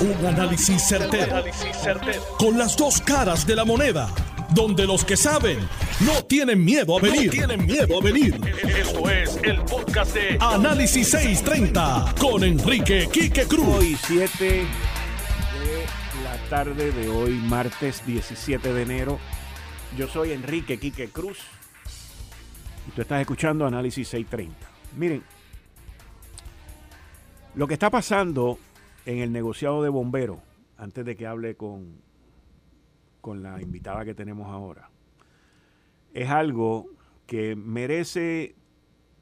[0.00, 1.44] Un análisis certero,
[2.38, 4.08] Con las dos caras de la moneda.
[4.54, 5.58] Donde los que saben
[6.00, 7.30] no tienen miedo a venir.
[7.30, 8.40] tienen miedo a venir.
[8.66, 13.68] Esto es el podcast de Análisis 630 con Enrique Quique Cruz.
[13.68, 14.64] Hoy 7 de
[16.24, 19.18] la tarde de hoy, martes 17 de enero.
[19.98, 21.36] Yo soy Enrique Quique Cruz.
[22.88, 24.66] Y tú estás escuchando Análisis 630.
[24.96, 25.22] Miren,
[27.54, 28.58] lo que está pasando
[29.10, 30.38] en el negociado de bomberos,
[30.76, 32.00] antes de que hable con,
[33.20, 34.88] con la invitada que tenemos ahora,
[36.14, 36.86] es algo
[37.26, 38.54] que merece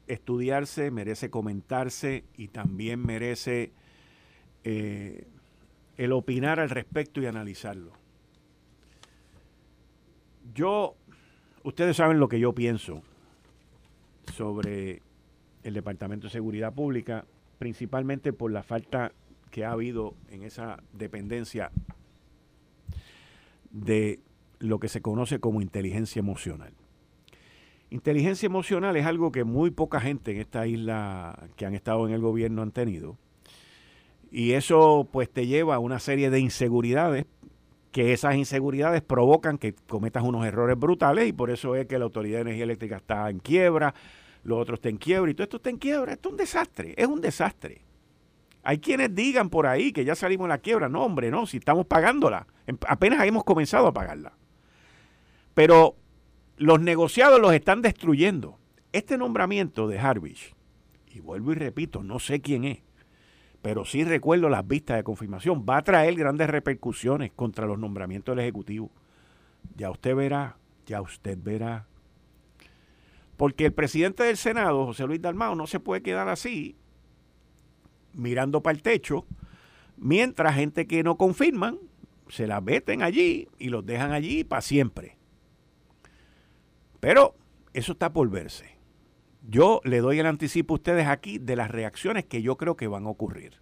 [0.05, 3.71] estudiarse, merece comentarse y también merece
[4.63, 5.27] eh,
[5.97, 7.91] el opinar al respecto y analizarlo.
[10.53, 10.95] Yo,
[11.63, 13.01] ustedes saben lo que yo pienso
[14.33, 15.01] sobre
[15.63, 17.25] el Departamento de Seguridad Pública,
[17.57, 19.13] principalmente por la falta
[19.49, 21.71] que ha habido en esa dependencia
[23.71, 24.19] de
[24.59, 26.73] lo que se conoce como inteligencia emocional.
[27.89, 32.13] Inteligencia emocional es algo que muy poca gente en esta isla que han estado en
[32.13, 33.17] el gobierno han tenido.
[34.31, 37.25] Y eso pues te lleva a una serie de inseguridades
[37.91, 42.05] que esas inseguridades provocan que cometas unos errores brutales y por eso es que la
[42.05, 43.95] Autoridad de Energía Eléctrica está en quiebra,
[44.43, 46.13] los otros está en quiebra y todo esto está en quiebra.
[46.13, 47.81] Esto es un desastre, es un desastre.
[48.63, 50.89] Hay quienes digan por ahí que ya salimos de la quiebra.
[50.89, 52.47] No, hombre, no, si estamos pagándola.
[52.67, 54.33] Em, apenas hemos comenzado a pagarla.
[55.53, 55.95] Pero
[56.57, 58.59] los negociados los están destruyendo.
[58.91, 60.55] Este nombramiento de Harvich,
[61.07, 62.79] y vuelvo y repito, no sé quién es,
[63.61, 68.35] pero sí recuerdo las vistas de confirmación, va a traer grandes repercusiones contra los nombramientos
[68.35, 68.89] del Ejecutivo.
[69.75, 71.87] Ya usted verá, ya usted verá.
[73.37, 76.75] Porque el presidente del Senado, José Luis Dalmao, no se puede quedar así
[78.13, 79.25] mirando para el techo,
[79.97, 81.79] mientras gente que no confirman
[82.29, 85.17] se la meten allí y los dejan allí para siempre.
[86.99, 87.35] Pero
[87.73, 88.77] eso está por verse.
[89.47, 92.87] Yo le doy el anticipo a ustedes aquí de las reacciones que yo creo que
[92.87, 93.53] van a ocurrir,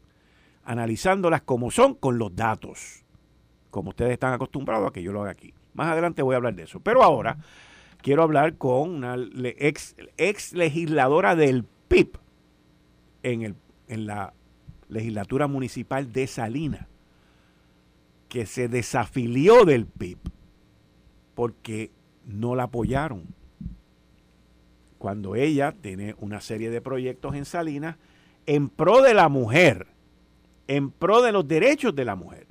[0.63, 3.05] analizándolas como son con los datos,
[3.69, 5.53] como ustedes están acostumbrados a que yo lo haga aquí.
[5.73, 6.79] Más adelante voy a hablar de eso.
[6.79, 7.38] Pero ahora
[8.01, 9.16] quiero hablar con una
[9.57, 12.17] ex, ex legisladora del PIB
[13.23, 13.55] en, el,
[13.87, 14.33] en la
[14.89, 16.87] legislatura municipal de Salina,
[18.29, 20.17] que se desafilió del PIB
[21.35, 21.91] porque
[22.25, 23.23] no la apoyaron.
[24.97, 27.97] Cuando ella tiene una serie de proyectos en Salinas
[28.47, 29.87] en pro de la mujer,
[30.67, 32.47] en pro de los derechos de la mujer.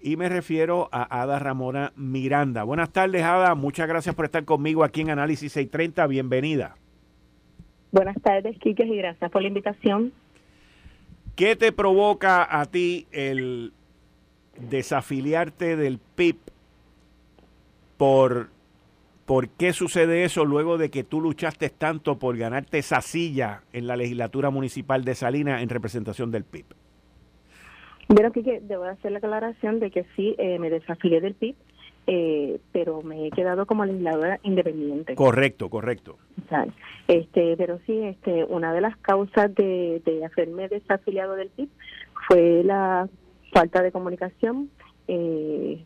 [0.00, 2.62] Y me refiero a Ada Ramona Miranda.
[2.62, 3.54] Buenas tardes, Ada.
[3.54, 6.06] Muchas gracias por estar conmigo aquí en Análisis 630.
[6.06, 6.76] Bienvenida.
[7.92, 10.12] Buenas tardes, Quique, y gracias por la invitación.
[11.34, 13.72] ¿Qué te provoca a ti el
[14.58, 16.36] desafiliarte del PIB?
[17.96, 18.50] ¿Por,
[19.26, 23.86] ¿Por qué sucede eso luego de que tú luchaste tanto por ganarte esa silla en
[23.86, 26.66] la legislatura municipal de Salinas en representación del PIB?
[28.08, 31.54] Bueno, que debo hacer la aclaración de que sí, eh, me desafilié del PIB
[32.06, 35.14] eh, pero me he quedado como legisladora independiente.
[35.14, 36.18] Correcto, correcto.
[37.06, 41.68] Este, pero sí, este, una de las causas de, de hacerme desafiliado del PIB
[42.28, 43.08] fue la
[43.52, 44.70] falta de comunicación.
[45.08, 45.84] Eh,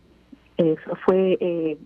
[0.57, 1.79] eso fue eh,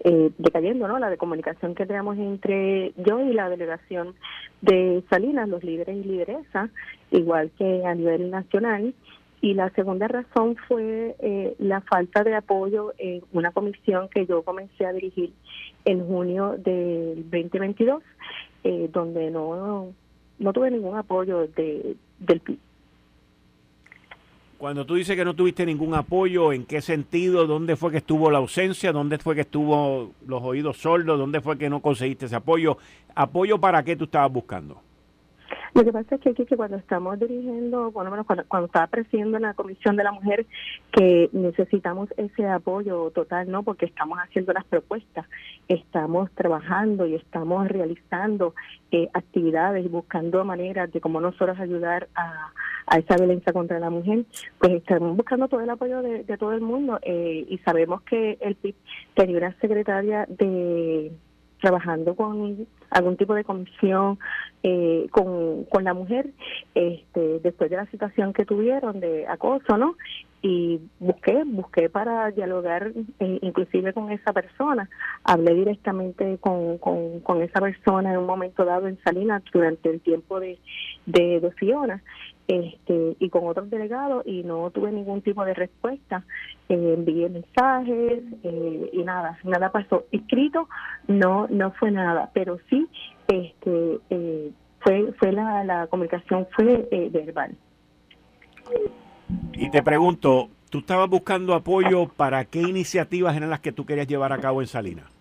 [0.00, 0.98] eh, decayendo, ¿no?
[0.98, 4.14] La de comunicación que tenemos entre yo y la delegación
[4.60, 6.70] de Salinas, los líderes y lideresas,
[7.10, 8.94] igual que a nivel nacional.
[9.40, 14.42] Y la segunda razón fue eh, la falta de apoyo en una comisión que yo
[14.42, 15.32] comencé a dirigir
[15.84, 18.02] en junio del 2022,
[18.64, 19.92] eh, donde no,
[20.38, 22.58] no tuve ningún apoyo de, del PIB.
[24.58, 27.46] Cuando tú dices que no tuviste ningún apoyo, ¿en qué sentido?
[27.46, 28.90] ¿Dónde fue que estuvo la ausencia?
[28.90, 31.18] ¿Dónde fue que estuvo los oídos sordos?
[31.18, 32.78] ¿Dónde fue que no conseguiste ese apoyo?
[33.14, 34.80] ¿Apoyo para qué tú estabas buscando?
[35.76, 39.38] Lo que pasa es que, que cuando estamos dirigiendo, bueno, bueno cuando, cuando estaba presidiendo
[39.38, 40.46] la Comisión de la Mujer,
[40.90, 43.62] que necesitamos ese apoyo total, ¿no?
[43.62, 45.26] Porque estamos haciendo las propuestas,
[45.68, 48.54] estamos trabajando y estamos realizando
[48.90, 52.52] eh, actividades, buscando maneras de cómo nosotros ayudar a,
[52.86, 54.24] a esa violencia contra la mujer,
[54.58, 58.38] pues estamos buscando todo el apoyo de, de todo el mundo eh, y sabemos que
[58.40, 58.76] el PIB
[59.14, 61.12] tenía una secretaria de
[61.60, 64.18] trabajando con algún tipo de comisión
[64.62, 66.30] eh, con, con la mujer
[66.74, 69.96] este, después de la situación que tuvieron de acoso, ¿no?
[70.42, 74.88] Y busqué, busqué para dialogar eh, inclusive con esa persona.
[75.24, 80.00] Hablé directamente con, con, con, esa persona en un momento dado en Salinas durante el
[80.00, 80.58] tiempo de,
[81.06, 81.52] de, de
[82.48, 86.24] este, y con otros delegados y no tuve ningún tipo de respuesta.
[86.68, 90.04] Eh, envié mensajes eh, y nada, nada pasó.
[90.12, 90.68] Escrito
[91.08, 92.86] no no fue nada, pero sí
[93.28, 94.50] este eh,
[94.80, 97.56] fue fue la, la comunicación fue verbal.
[99.52, 104.06] Y te pregunto, ¿tú estabas buscando apoyo para qué iniciativas eran las que tú querías
[104.06, 105.15] llevar a cabo en Salinas?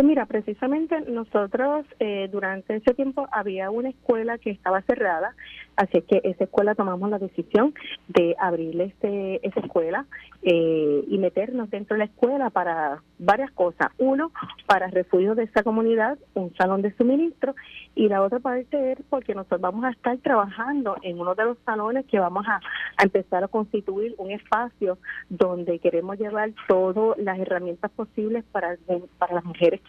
[0.00, 5.34] Pues mira, precisamente nosotros eh, durante ese tiempo había una escuela que estaba cerrada,
[5.76, 7.74] así que esa escuela tomamos la decisión
[8.08, 10.06] de abrir este, esa escuela
[10.42, 13.88] eh, y meternos dentro de la escuela para varias cosas.
[13.98, 14.32] Uno,
[14.66, 17.54] para refugio de esa comunidad, un salón de suministro,
[17.94, 21.58] y la otra parte es porque nosotros vamos a estar trabajando en uno de los
[21.66, 22.60] salones que vamos a,
[23.02, 24.96] empezar a constituir un espacio
[25.28, 28.76] donde queremos llevar todas las herramientas posibles para,
[29.18, 29.80] para las mujeres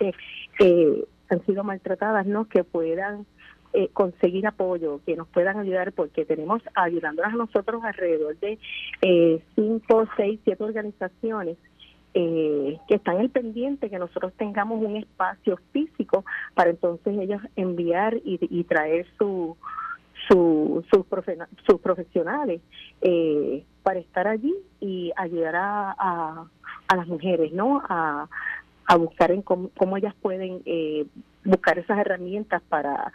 [0.57, 2.48] que han sido maltratadas, ¿no?
[2.48, 3.25] Que puedan
[3.74, 8.59] eh, conseguir apoyo, que nos puedan ayudar, porque tenemos ayudándonos a nosotros alrededor de
[9.01, 11.57] eh, cinco, seis, siete organizaciones
[12.13, 18.18] eh, que están al pendiente que nosotros tengamos un espacio físico para entonces ellos enviar
[18.25, 19.56] y, traer su,
[20.27, 21.06] su, sus,
[21.65, 22.59] sus profesionales
[23.01, 26.45] eh, para estar allí y ayudar a,
[26.89, 27.81] a, las mujeres, ¿no?
[27.88, 28.27] A,
[28.86, 31.06] a buscar en cómo, ellas pueden eh,
[31.44, 33.12] buscar esas herramientas para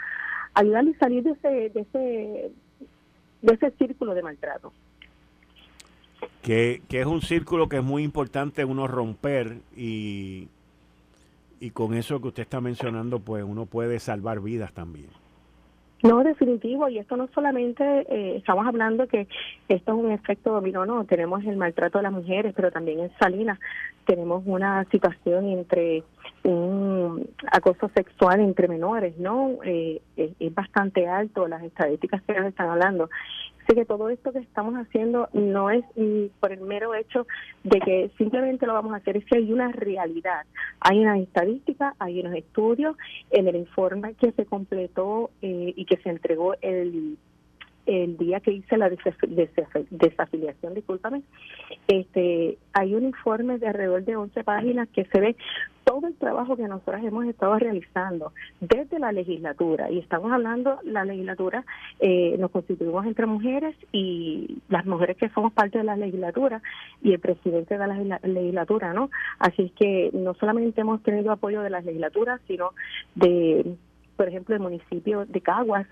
[0.54, 2.52] ayudarles a salir de ese, de ese,
[3.42, 4.72] de ese círculo de maltrato
[6.42, 10.48] que, que es un círculo que es muy importante uno romper y,
[11.60, 15.08] y con eso que usted está mencionando, pues uno puede salvar vidas también.
[16.02, 19.26] No, definitivo, y esto no solamente eh, estamos hablando que
[19.68, 23.10] esto es un efecto dominó, no, tenemos el maltrato de las mujeres, pero también en
[23.18, 23.58] Salinas
[24.04, 26.04] tenemos una situación entre
[26.44, 29.58] un acoso sexual entre menores, ¿no?
[29.64, 33.08] Eh, es, bastante alto las estadísticas que nos están hablando.
[33.66, 35.84] Así que todo esto que estamos haciendo no es
[36.38, 37.26] por el mero hecho
[37.64, 40.46] de que simplemente lo vamos a hacer, es que hay una realidad,
[40.78, 42.96] hay una estadística, hay unos estudios,
[43.30, 47.18] en el informe que se completó eh, y que se entregó el
[47.86, 51.22] el día que hice la desafiliación, discúlpame,
[51.86, 55.36] este, hay un informe de alrededor de 11 páginas que se ve
[55.84, 61.04] todo el trabajo que nosotros hemos estado realizando desde la legislatura, y estamos hablando, la
[61.04, 61.64] legislatura,
[62.00, 66.60] eh, nos constituimos entre mujeres y las mujeres que somos parte de la legislatura
[67.02, 69.10] y el presidente de la legislatura, ¿no?
[69.38, 72.70] Así es que no solamente hemos tenido apoyo de las legislaturas, sino
[73.14, 73.76] de,
[74.16, 75.86] por ejemplo, el municipio de Caguas,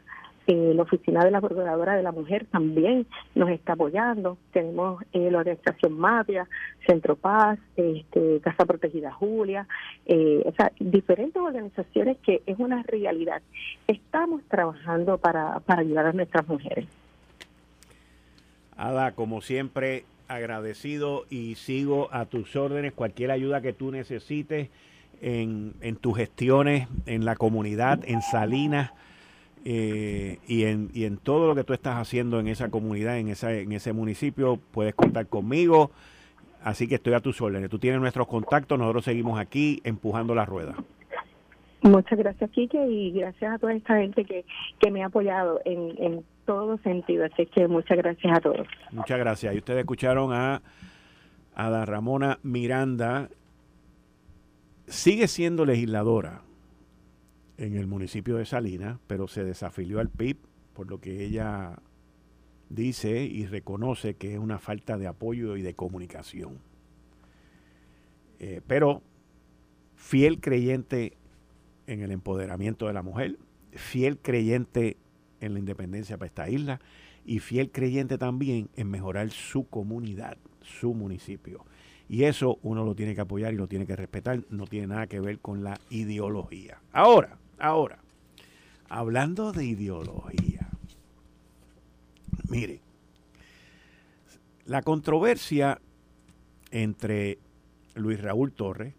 [0.46, 4.36] eh, la oficina de la Procuradora de la Mujer también nos está apoyando.
[4.52, 6.46] Tenemos eh, la organización Mapia,
[6.86, 9.66] Centro Paz, este, Casa Protegida Julia,
[10.04, 13.40] eh, o sea, diferentes organizaciones que es una realidad.
[13.86, 16.86] Estamos trabajando para, para ayudar a nuestras mujeres.
[18.76, 22.92] Ada, como siempre, agradecido y sigo a tus órdenes.
[22.92, 24.68] Cualquier ayuda que tú necesites
[25.22, 28.90] en, en tus gestiones en la comunidad, en Salinas
[29.64, 33.28] eh, y, en, y en todo lo que tú estás haciendo en esa comunidad, en,
[33.28, 35.90] esa, en ese municipio, puedes contar conmigo.
[36.62, 37.70] Así que estoy a tus órdenes.
[37.70, 40.74] Tú tienes nuestros contactos, nosotros seguimos aquí empujando la rueda.
[41.82, 44.46] Muchas gracias, Kike, y gracias a toda esta gente que,
[44.80, 47.26] que me ha apoyado en, en todo sentido.
[47.26, 48.66] Así que muchas gracias a todos.
[48.90, 49.54] Muchas gracias.
[49.54, 50.62] Y ustedes escucharon a,
[51.54, 53.28] a la Ramona Miranda.
[54.86, 56.40] Sigue siendo legisladora
[57.56, 60.38] en el municipio de Salinas, pero se desafilió al PIB,
[60.72, 61.78] por lo que ella
[62.68, 66.58] dice y reconoce que es una falta de apoyo y de comunicación.
[68.40, 69.02] Eh, pero
[69.94, 71.16] fiel creyente
[71.86, 73.38] en el empoderamiento de la mujer,
[73.72, 74.96] fiel creyente
[75.40, 76.80] en la independencia para esta isla
[77.24, 81.64] y fiel creyente también en mejorar su comunidad, su municipio.
[82.08, 85.06] Y eso uno lo tiene que apoyar y lo tiene que respetar, no tiene nada
[85.06, 86.82] que ver con la ideología.
[86.92, 87.98] Ahora, Ahora,
[88.90, 90.68] hablando de ideología,
[92.50, 92.82] mire,
[94.66, 95.80] la controversia
[96.70, 97.38] entre
[97.94, 98.92] Luis Raúl Torres,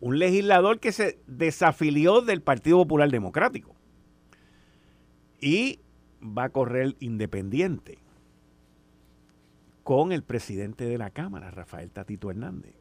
[0.00, 3.74] un legislador que se desafilió del Partido Popular Democrático
[5.40, 5.80] y
[6.20, 8.00] va a correr independiente
[9.82, 12.74] con el presidente de la Cámara, Rafael Tatito Hernández.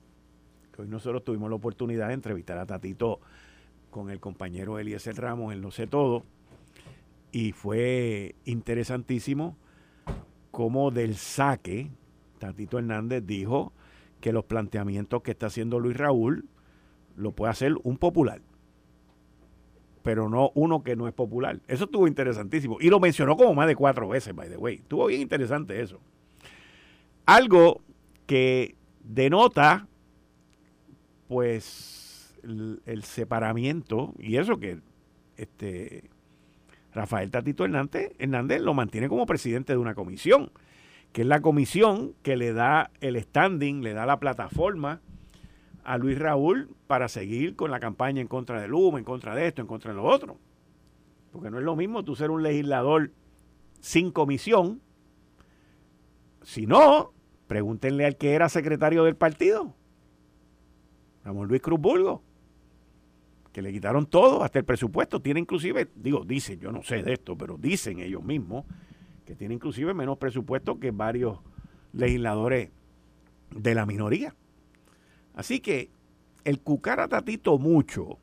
[0.78, 3.22] Hoy nosotros tuvimos la oportunidad de entrevistar a Tatito
[3.94, 6.24] con el compañero Eliezer Ramos en Lo Sé Todo.
[7.32, 9.56] Y fue interesantísimo
[10.52, 11.92] cómo del saque,
[12.40, 13.72] Tatito Hernández dijo
[14.20, 16.50] que los planteamientos que está haciendo Luis Raúl
[17.16, 18.42] lo puede hacer un popular.
[20.04, 21.62] pero no uno que no es popular.
[21.68, 22.78] Eso estuvo interesantísimo.
[22.80, 24.76] Y lo mencionó como más de cuatro veces, by the way.
[24.76, 26.00] Estuvo bien interesante eso.
[27.26, 27.82] Algo
[28.28, 29.88] que denota,
[31.30, 31.93] pues,
[32.44, 34.80] el, separamiento, y eso que
[35.38, 36.10] este
[36.94, 40.52] Rafael Tatito Hernández, lo mantiene como presidente de una comisión,
[41.12, 45.02] que es la comisión que le da el standing, le da la plataforma
[45.84, 49.48] a Luis Raúl para seguir con la campaña en contra del humo, en contra de
[49.48, 50.38] esto, en contra de lo otro.
[51.32, 53.12] Porque no es lo mismo tú ser un legislador
[53.80, 54.82] sin comisión.
[56.44, 57.14] Si no,
[57.48, 59.76] pregúntenle al que era secretario del partido,
[61.24, 62.24] Ramón Luis Cruz Burgo,
[63.54, 65.22] que le quitaron todo, hasta el presupuesto.
[65.22, 68.66] Tiene inclusive, digo, dicen, yo no sé de esto, pero dicen ellos mismos
[69.26, 71.40] que tiene inclusive menos presupuesto que varios
[71.94, 72.72] legisladores
[73.52, 74.36] de la minoría.
[75.36, 75.92] Así que
[76.44, 78.18] el cucar a Tatito mucho,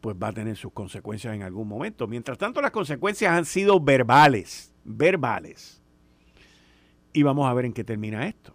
[0.00, 2.06] pues va a tener sus consecuencias en algún momento.
[2.06, 5.82] Mientras tanto, las consecuencias han sido verbales, verbales.
[7.12, 8.54] Y vamos a ver en qué termina esto.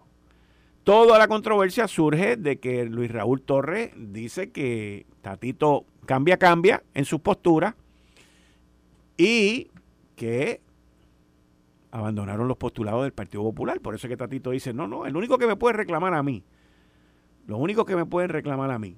[0.89, 7.05] Toda la controversia surge de que Luis Raúl Torres dice que Tatito cambia, cambia en
[7.05, 7.75] su postura
[9.15, 9.69] y
[10.15, 10.61] que
[11.91, 13.79] abandonaron los postulados del Partido Popular.
[13.81, 16.23] Por eso es que Tatito dice, no, no, el único que me puede reclamar a
[16.23, 16.43] mí
[17.45, 18.95] lo único que me pueden reclamar a mí,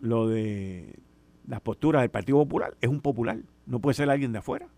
[0.00, 0.98] lo de
[1.46, 3.38] las posturas del Partido Popular, es un popular.
[3.66, 4.68] No puede ser alguien de afuera.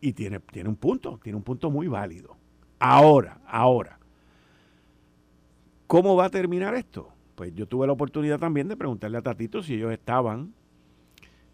[0.00, 2.36] Y tiene, tiene un punto, tiene un punto muy válido.
[2.78, 3.98] Ahora, ahora,
[5.92, 7.12] ¿cómo va a terminar esto?
[7.34, 10.54] Pues yo tuve la oportunidad también de preguntarle a Tatito si ellos estaban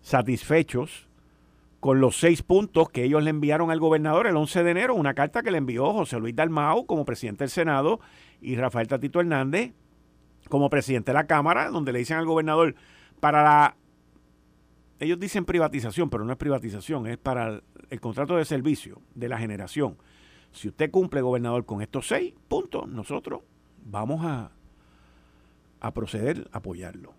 [0.01, 1.09] satisfechos
[1.81, 5.15] con los seis puntos que ellos le enviaron al gobernador el 11 de enero, una
[5.15, 7.99] carta que le envió José Luis Dalmau como presidente del Senado
[8.41, 9.73] y Rafael Tatito Hernández
[10.49, 12.77] como presidente de la Cámara, donde le dicen al gobernador,
[13.19, 13.77] para la...
[15.01, 19.39] Ellos dicen privatización, pero no es privatización, es para el, contrato de servicio de la
[19.39, 19.99] generación.
[20.53, 23.41] Si usted cumple, gobernador, con estos seis puntos, nosotros
[23.91, 24.51] vamos a,
[25.81, 27.15] a proceder a apoyarlo.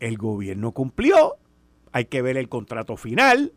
[0.00, 1.36] El gobierno cumplió,
[1.92, 3.52] hay que ver el contrato final,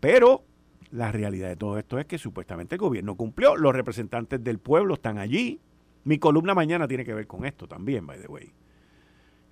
[0.00, 0.44] pero
[0.90, 4.94] la realidad de todo esto es que supuestamente el gobierno cumplió, los representantes del pueblo
[4.94, 5.60] están allí.
[6.04, 8.52] Mi columna mañana tiene que ver con esto también, by the way.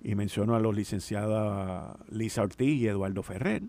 [0.03, 3.63] Y menciono a los licenciados Lisa Ortiz y Eduardo Ferrer.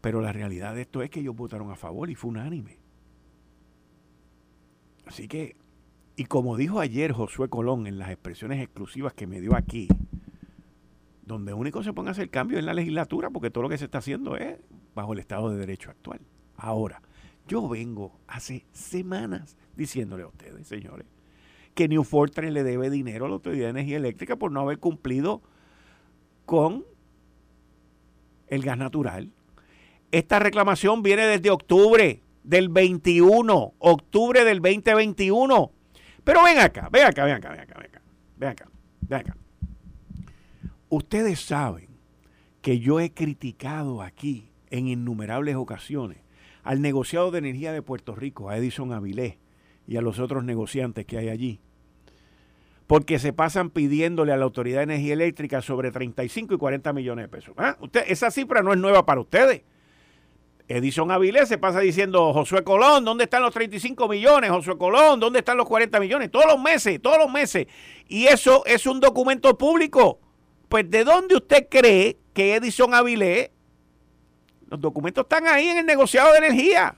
[0.00, 2.83] Pero la realidad de esto es que ellos votaron a favor y fue unánime.
[5.06, 5.56] Así que,
[6.16, 9.88] y como dijo ayer Josué Colón en las expresiones exclusivas que me dio aquí,
[11.26, 13.86] donde único se pone a hacer cambio en la legislatura, porque todo lo que se
[13.86, 14.58] está haciendo es
[14.94, 16.20] bajo el Estado de Derecho actual.
[16.56, 17.02] Ahora,
[17.48, 21.06] yo vengo hace semanas diciéndole a ustedes, señores,
[21.74, 24.78] que New Fortress le debe dinero a la Autoridad de Energía Eléctrica por no haber
[24.78, 25.42] cumplido
[26.46, 26.84] con
[28.48, 29.32] el gas natural.
[30.12, 35.72] Esta reclamación viene desde octubre del 21, octubre del 2021.
[36.22, 38.02] Pero ven acá, ven acá, ven acá, ven acá, ven acá,
[38.36, 38.68] ven acá,
[39.00, 39.36] ven acá.
[40.88, 41.88] Ustedes saben
[42.62, 46.18] que yo he criticado aquí en innumerables ocasiones
[46.62, 49.36] al negociado de energía de Puerto Rico, a Edison Avilés
[49.86, 51.60] y a los otros negociantes que hay allí,
[52.86, 57.24] porque se pasan pidiéndole a la Autoridad de Energía Eléctrica sobre 35 y 40 millones
[57.24, 57.54] de pesos.
[57.58, 57.76] ¿Ah?
[57.80, 59.62] Usted, esa cifra no es nueva para ustedes.
[60.68, 64.50] Edison Avilés se pasa diciendo, Josué Colón, ¿dónde están los 35 millones?
[64.50, 66.30] Josué Colón, ¿dónde están los 40 millones?
[66.30, 67.66] Todos los meses, todos los meses.
[68.08, 70.20] Y eso es un documento público.
[70.68, 73.50] Pues, ¿de dónde usted cree que Edison Avilés
[74.74, 76.96] los documentos están ahí en el negociado de energía.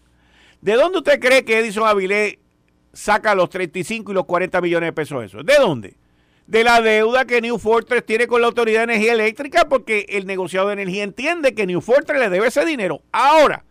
[0.61, 2.39] ¿De dónde usted cree que Edison Avilés
[2.93, 5.43] saca los 35 y los 40 millones de pesos eso?
[5.43, 5.97] ¿De dónde?
[6.47, 10.27] De la deuda que New Fortress tiene con la Autoridad de Energía Eléctrica porque el
[10.27, 13.03] negociado de energía entiende que New Fortress le debe ese dinero.
[13.11, 13.65] Ahora,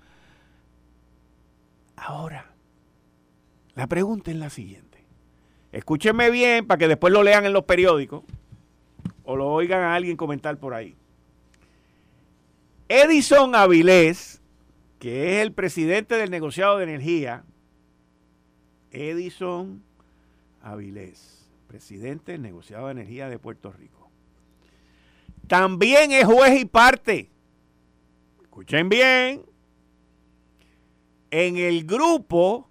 [1.96, 2.52] ahora,
[3.76, 4.86] la pregunta es la siguiente.
[5.72, 8.24] Escúchenme bien para que después lo lean en los periódicos
[9.26, 10.96] o lo oigan a alguien comentar por ahí.
[12.88, 14.42] Edison Avilés,
[15.00, 17.44] que es el presidente del negociado de energía,
[18.92, 19.84] Edison
[20.62, 21.35] Avilés,
[21.68, 24.10] presidente del negociado de energía de Puerto Rico,
[25.48, 27.30] también es juez y parte.
[28.44, 29.44] Escuchen bien.
[31.30, 32.70] En el grupo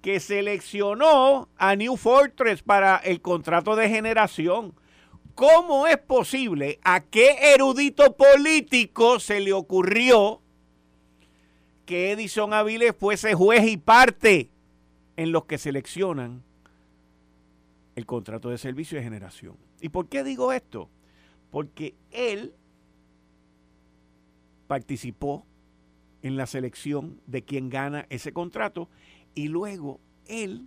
[0.00, 4.74] que seleccionó a New Fortress para el contrato de generación.
[5.34, 6.78] ¿Cómo es posible?
[6.82, 10.40] ¿A qué erudito político se le ocurrió
[11.86, 14.50] que Edison Avilés fuese juez y parte
[15.16, 16.42] en los que seleccionan
[18.00, 19.56] el contrato de servicio de generación?
[19.80, 20.88] ¿Y por qué digo esto?
[21.50, 22.54] Porque él
[24.66, 25.46] participó
[26.22, 28.88] en la selección de quien gana ese contrato
[29.34, 30.66] y luego él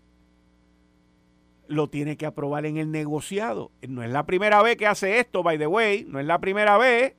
[1.68, 3.72] lo tiene que aprobar en el negociado.
[3.88, 6.78] No es la primera vez que hace esto, by the way, no es la primera
[6.78, 7.16] vez,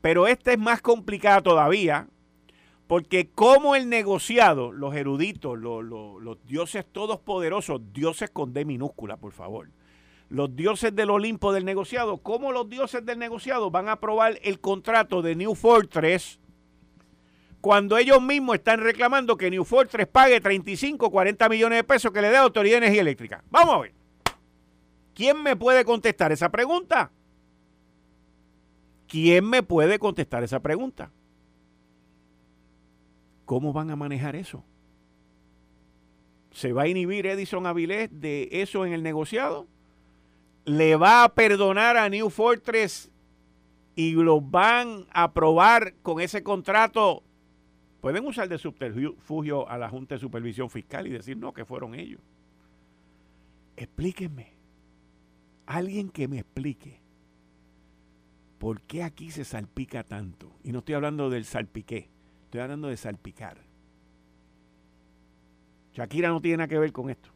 [0.00, 2.08] pero esta es más complicada todavía,
[2.86, 9.32] porque como el negociado, los eruditos, los, dioses todos poderosos, dioses con D minúscula, por
[9.32, 9.70] favor,
[10.28, 14.60] los dioses del Olimpo del negociado, como los dioses del negociado van a aprobar el
[14.60, 16.40] contrato de New Fortress
[17.60, 22.22] cuando ellos mismos están reclamando que New Fortress pague 35, 40 millones de pesos que
[22.22, 23.42] le dé a Autoridad de Energía Eléctrica.
[23.50, 23.94] Vamos a ver.
[25.14, 27.10] ¿Quién me puede contestar esa pregunta?
[29.08, 31.10] ¿Quién me puede contestar esa pregunta?
[33.46, 34.62] ¿Cómo van a manejar eso?
[36.50, 39.66] ¿Se va a inhibir Edison Avilés de eso en el negociado?
[40.66, 43.10] ¿Le va a perdonar a New Fortress
[43.94, 47.22] y lo van a aprobar con ese contrato
[48.06, 51.92] Pueden usar de subterfugio a la Junta de Supervisión Fiscal y decir, no, que fueron
[51.96, 52.20] ellos.
[53.76, 54.52] Explíquenme.
[55.66, 57.00] Alguien que me explique.
[58.58, 60.52] ¿Por qué aquí se salpica tanto?
[60.62, 62.08] Y no estoy hablando del salpiqué,
[62.56, 63.58] estoy hablando de salpicar.
[65.92, 67.28] Shakira no tiene nada que ver con esto.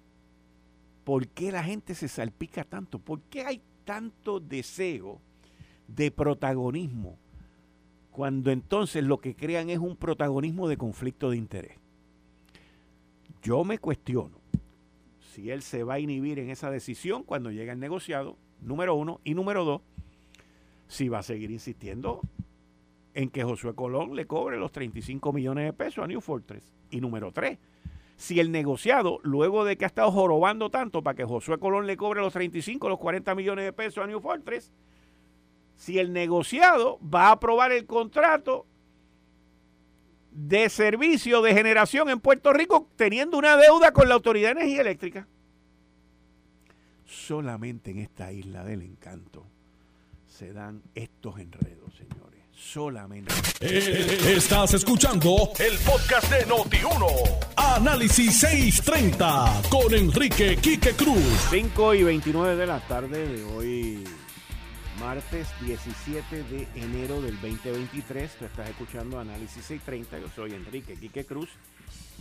[1.05, 2.99] ¿Por qué la gente se salpica tanto?
[2.99, 5.21] ¿Por qué hay tanto deseo
[5.89, 7.19] de protagonismo
[8.11, 11.77] cuando entonces lo que crean es un protagonismo de conflicto de interés.
[13.43, 14.39] Yo me cuestiono
[15.35, 19.21] si él se va a inhibir en esa decisión cuando llegue el negociado, número uno,
[19.25, 19.83] y número dos,
[20.89, 22.23] si va a seguir insistiendo
[23.21, 26.67] en que Josué Colón le cobre los 35 millones de pesos a New Fortress.
[26.91, 27.59] Y número tres,
[28.17, 31.99] si el negociado, luego de que ha estado jorobando tanto para que Josué Colón le
[31.99, 34.73] cobre los 35, los 40 millones de pesos a New Fortress,
[35.77, 38.65] si el negociado va a aprobar el contrato
[40.31, 44.81] de servicio de generación en Puerto Rico teniendo una deuda con la Autoridad de Energía
[44.81, 45.29] Eléctrica.
[47.05, 49.45] Solamente en esta isla del encanto
[50.27, 52.30] se dan estos enredos, señores.
[52.61, 53.33] Solamente.
[53.61, 57.07] Eh, estás escuchando el podcast de Noti1.
[57.57, 61.25] Análisis 630 con Enrique Quique Cruz.
[61.51, 64.05] 5 y 29 de la tarde de hoy
[65.01, 68.37] martes 17 de enero del 2023.
[68.39, 70.21] Tú estás escuchando Análisis 630.
[70.21, 71.49] Yo soy Enrique Quique Cruz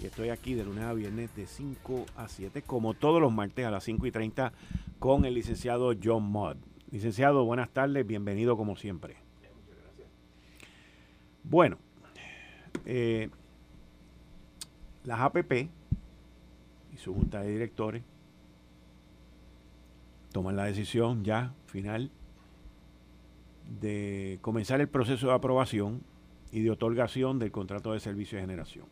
[0.01, 3.65] y estoy aquí de lunes a viernes de 5 a 7, como todos los martes
[3.65, 4.53] a las 5 y 30,
[4.99, 6.55] con el licenciado John Mudd.
[6.91, 9.28] Licenciado, buenas tardes, bienvenido como siempre.
[11.43, 11.77] Bueno,
[12.85, 13.29] eh,
[15.03, 15.69] las APP
[16.93, 18.03] y su junta de directores
[20.31, 22.11] toman la decisión ya final
[23.79, 26.03] de comenzar el proceso de aprobación
[26.51, 28.85] y de otorgación del contrato de servicio de generación.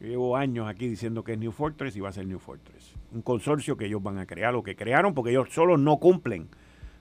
[0.00, 2.94] llevo años aquí diciendo que es New Fortress y va a ser New Fortress.
[3.12, 6.48] Un consorcio que ellos van a crear, lo que crearon, porque ellos solo no cumplen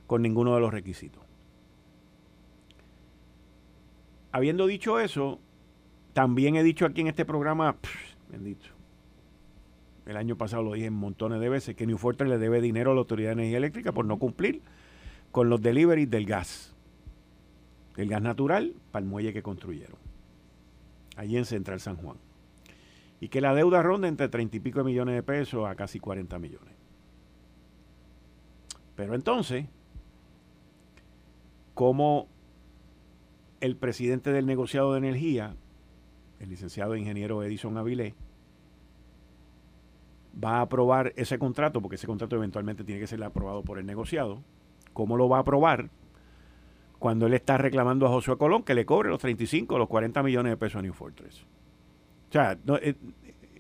[0.08, 1.27] con ninguno de los requisitos.
[4.32, 5.40] Habiendo dicho eso,
[6.14, 7.78] también he dicho aquí en este programa,
[8.30, 8.68] bendito,
[10.06, 12.94] el año pasado lo dije montones de veces, que New Fortress le debe dinero a
[12.94, 14.62] la Autoridad de Energía Eléctrica por no cumplir
[15.32, 16.76] con los deliveries del gas,
[17.96, 19.98] del gas natural para el muelle que construyeron,
[21.16, 22.18] allí en Central San Juan.
[23.20, 26.00] Y que la deuda ronda entre 30 y pico de millones de pesos a casi
[26.00, 26.74] 40 millones.
[28.96, 29.66] Pero entonces,
[31.74, 32.28] como
[33.62, 35.56] el presidente del negociado de energía,
[36.40, 38.14] el licenciado ingeniero Edison Avilés,
[40.44, 43.86] va a aprobar ese contrato, porque ese contrato eventualmente tiene que ser aprobado por el
[43.86, 44.44] negociado,
[44.98, 45.92] ¿Cómo lo va a aprobar
[46.98, 50.24] cuando él está reclamando a Josué Colón que le cobre los 35 o los 40
[50.24, 51.44] millones de pesos a New Fortress?
[52.30, 52.96] O sea, eh,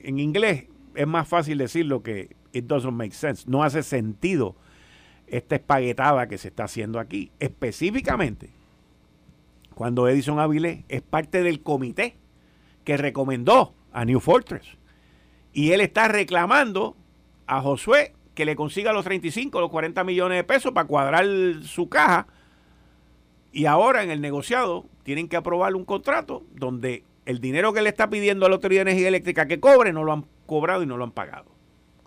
[0.01, 3.47] en inglés es más fácil decirlo que it doesn't make sense.
[3.47, 4.55] No hace sentido
[5.27, 7.31] esta espaguetada que se está haciendo aquí.
[7.39, 8.49] Específicamente,
[9.77, 12.17] cuando Edison Avilés es parte del comité
[12.83, 14.65] que recomendó a New Fortress.
[15.53, 16.97] Y él está reclamando
[17.45, 21.27] a Josué que le consiga los 35, los 40 millones de pesos para cuadrar
[21.61, 22.25] su caja.
[23.51, 27.89] Y ahora en el negociado tienen que aprobar un contrato donde el dinero que le
[27.89, 30.87] está pidiendo a la Autoridad de Energía Eléctrica que cobre no lo han cobrado y
[30.87, 31.51] no lo han pagado.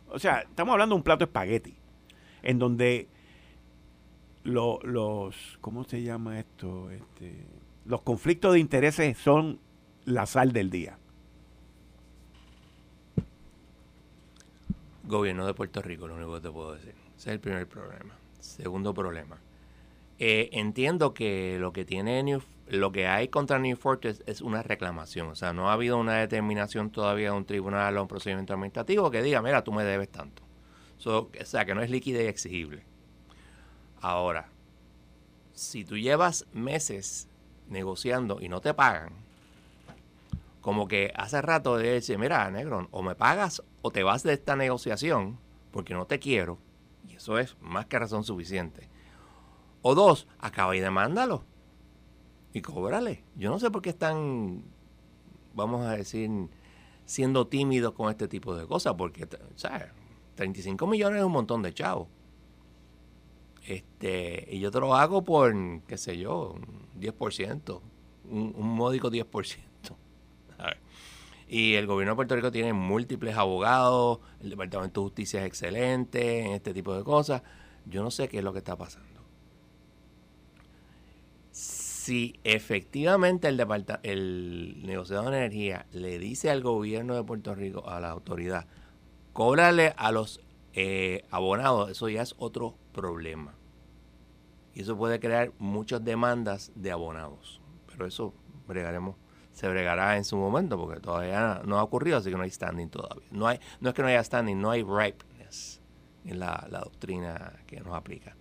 [0.09, 1.77] O sea, estamos hablando de un plato de espagueti,
[2.43, 3.07] en donde
[4.43, 6.91] los, ¿cómo se llama esto?
[6.91, 7.60] Este,
[7.91, 9.59] los conflictos de intereses son
[10.05, 10.97] la sal del día.
[15.03, 16.95] Gobierno de Puerto Rico, lo único que te puedo decir.
[17.19, 18.15] Ese es el primer problema.
[18.39, 19.39] Segundo problema.
[20.21, 25.27] Eh, entiendo que lo que tiene lo que hay contra New Fortress es una reclamación.
[25.27, 29.11] O sea, no ha habido una determinación todavía de un tribunal o un procedimiento administrativo
[29.11, 30.45] que diga, mira, tú me debes tanto.
[31.05, 32.85] o sea, que no es líquida y exigible.
[34.01, 34.49] Ahora,
[35.55, 37.30] si tú llevas meses
[37.71, 39.13] negociando y no te pagan,
[40.61, 44.35] como que hace rato de decir, mira, negro, o me pagas o te vas de
[44.35, 45.39] esta negociación
[45.71, 46.59] porque no te quiero,
[47.09, 48.89] y eso es más que razón suficiente.
[49.83, 51.45] O dos, acaba y demándalo
[52.53, 53.25] y cóbrale.
[53.37, 54.65] Yo no sé por qué están,
[55.55, 56.31] vamos a decir,
[57.05, 59.89] siendo tímidos con este tipo de cosas, porque, ¿sabes?
[60.35, 62.09] 35 millones es un montón de chavos.
[63.71, 65.55] Este, y yo te lo hago por,
[65.87, 67.81] qué sé yo, un 10%,
[68.29, 69.59] un, un módico 10%.
[71.47, 76.41] Y el gobierno de Puerto Rico tiene múltiples abogados, el Departamento de Justicia es excelente
[76.41, 77.43] en este tipo de cosas.
[77.87, 79.21] Yo no sé qué es lo que está pasando.
[81.53, 83.61] Si efectivamente el,
[84.03, 88.67] el negociador de energía le dice al gobierno de Puerto Rico, a la autoridad,
[89.33, 90.41] cóbrale a los
[90.73, 93.60] eh, abonados, eso ya es otro problema.
[94.75, 97.61] Y eso puede crear muchas demandas de abonados.
[97.87, 98.35] Pero eso
[98.67, 99.17] bregaremos
[99.53, 102.89] se bregará en su momento porque todavía no ha ocurrido, así que no hay standing
[102.89, 103.27] todavía.
[103.31, 105.81] No, hay, no es que no haya standing, no hay ripeness
[106.25, 108.37] en la, doctrina que nos aplica.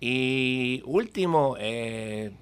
[0.00, 2.32] Y último, eh,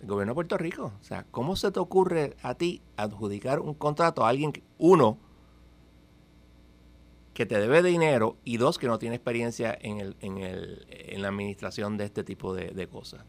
[0.00, 0.92] el gobierno de Puerto Rico.
[1.00, 5.18] O sea, ¿cómo se te ocurre a ti adjudicar un contrato a alguien, uno,
[7.38, 11.22] que te debe dinero y dos, que no tiene experiencia en, el, en, el, en
[11.22, 13.24] la administración de este tipo de, de cosas?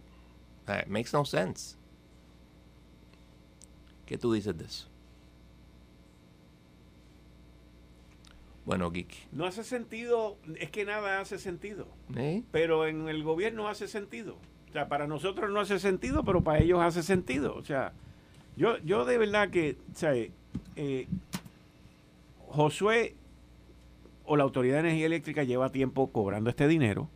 [0.64, 1.78] O sea, it makes no sense.
[4.08, 4.88] ¿Qué tú dices de eso?
[8.66, 9.14] Bueno, Geek.
[9.32, 11.88] No hace sentido, es que nada hace sentido.
[12.16, 12.42] ¿Eh?
[12.50, 14.38] Pero en el gobierno hace sentido.
[14.70, 17.54] O sea, para nosotros no hace sentido, pero para ellos hace sentido.
[17.54, 17.94] O sea,
[18.58, 21.08] yo, yo de verdad que, o sea, eh,
[22.48, 23.14] Josué
[24.30, 27.10] o la Autoridad de Energía Eléctrica lleva tiempo cobrando este dinero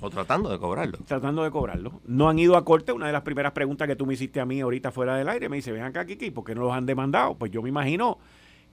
[0.00, 0.98] o tratando de cobrarlo.
[1.06, 2.00] Tratando de cobrarlo.
[2.06, 2.92] No han ido a corte.
[2.92, 5.48] Una de las primeras preguntas que tú me hiciste a mí ahorita fuera del aire,
[5.48, 7.34] me dice, ven acá, Kiki, ¿por qué no los han demandado?
[7.34, 8.18] Pues yo me imagino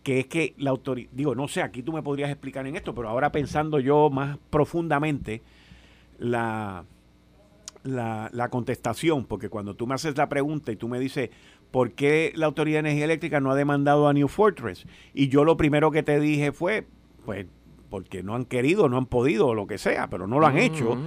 [0.03, 2.93] que es que la autoridad, digo, no sé, aquí tú me podrías explicar en esto,
[2.93, 5.41] pero ahora pensando yo más profundamente
[6.19, 6.83] la,
[7.83, 11.29] la, la contestación, porque cuando tú me haces la pregunta y tú me dices,
[11.71, 14.85] ¿por qué la Autoridad de Energía Eléctrica no ha demandado a New Fortress?
[15.13, 16.87] Y yo lo primero que te dije fue,
[17.25, 17.45] pues
[17.89, 20.57] porque no han querido, no han podido o lo que sea, pero no lo han
[20.57, 20.97] hecho.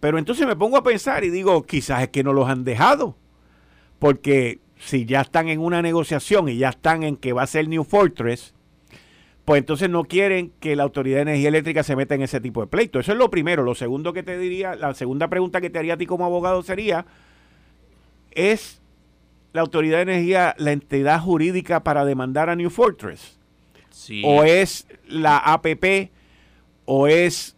[0.00, 3.16] Pero entonces me pongo a pensar y digo, quizás es que no los han dejado,
[3.98, 7.68] porque si ya están en una negociación y ya están en que va a ser
[7.68, 8.54] New Fortress,
[9.44, 12.60] pues entonces no quieren que la Autoridad de Energía Eléctrica se meta en ese tipo
[12.60, 13.00] de pleito.
[13.00, 13.62] Eso es lo primero.
[13.62, 16.62] Lo segundo que te diría, la segunda pregunta que te haría a ti como abogado
[16.62, 17.04] sería,
[18.30, 18.80] ¿es
[19.52, 23.39] la Autoridad de Energía la entidad jurídica para demandar a New Fortress?
[24.24, 26.10] O es la APP
[26.84, 27.56] o es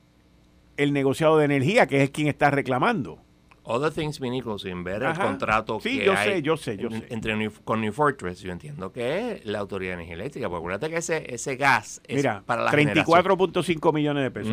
[0.76, 3.18] el negociado de energía que es quien está reclamando.
[3.64, 6.90] Other things being equal, sin ver el contrato sí, que yo sé, yo sé, yo
[6.90, 7.06] sé.
[7.10, 10.90] entre con New Fortress, yo entiendo que es la Autoridad de Energía Eléctrica, porque acuérdate
[10.90, 14.52] que ese, ese gas es para la 34.5 millones de pesos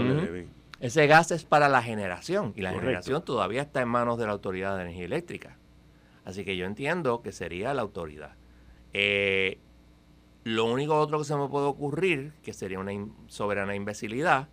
[0.79, 4.33] Ese gas es para la generación y la generación todavía está en manos de la
[4.33, 5.57] Autoridad de Energía Eléctrica.
[6.23, 8.35] Así que yo entiendo que sería la autoridad.
[8.93, 9.57] Eh,
[10.43, 12.91] lo único otro que se me puede ocurrir, que sería una
[13.27, 14.47] soberana imbecilidad,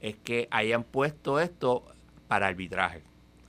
[0.00, 1.84] es que hayan puesto esto
[2.26, 3.02] para arbitraje.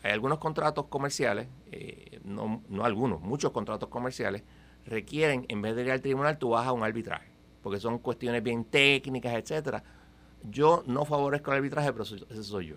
[0.03, 4.43] Hay algunos contratos comerciales, eh, no, no, algunos, muchos contratos comerciales,
[4.85, 7.29] requieren, en vez de ir al tribunal, tú vas a un arbitraje,
[7.61, 9.83] porque son cuestiones bien técnicas, etcétera.
[10.43, 12.75] Yo no favorezco el arbitraje, pero ese soy yo.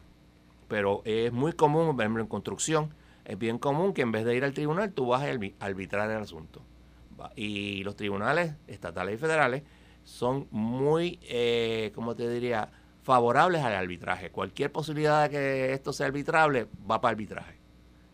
[0.68, 4.36] Pero es muy común, por ejemplo, en construcción, es bien común que en vez de
[4.36, 6.62] ir al tribunal, tú vas a arbitrar el asunto
[7.36, 9.62] y los tribunales estatales y federales
[10.04, 12.70] son muy, eh, como te diría,
[13.02, 14.30] favorables al arbitraje.
[14.30, 17.58] Cualquier posibilidad de que esto sea arbitrable va para arbitraje.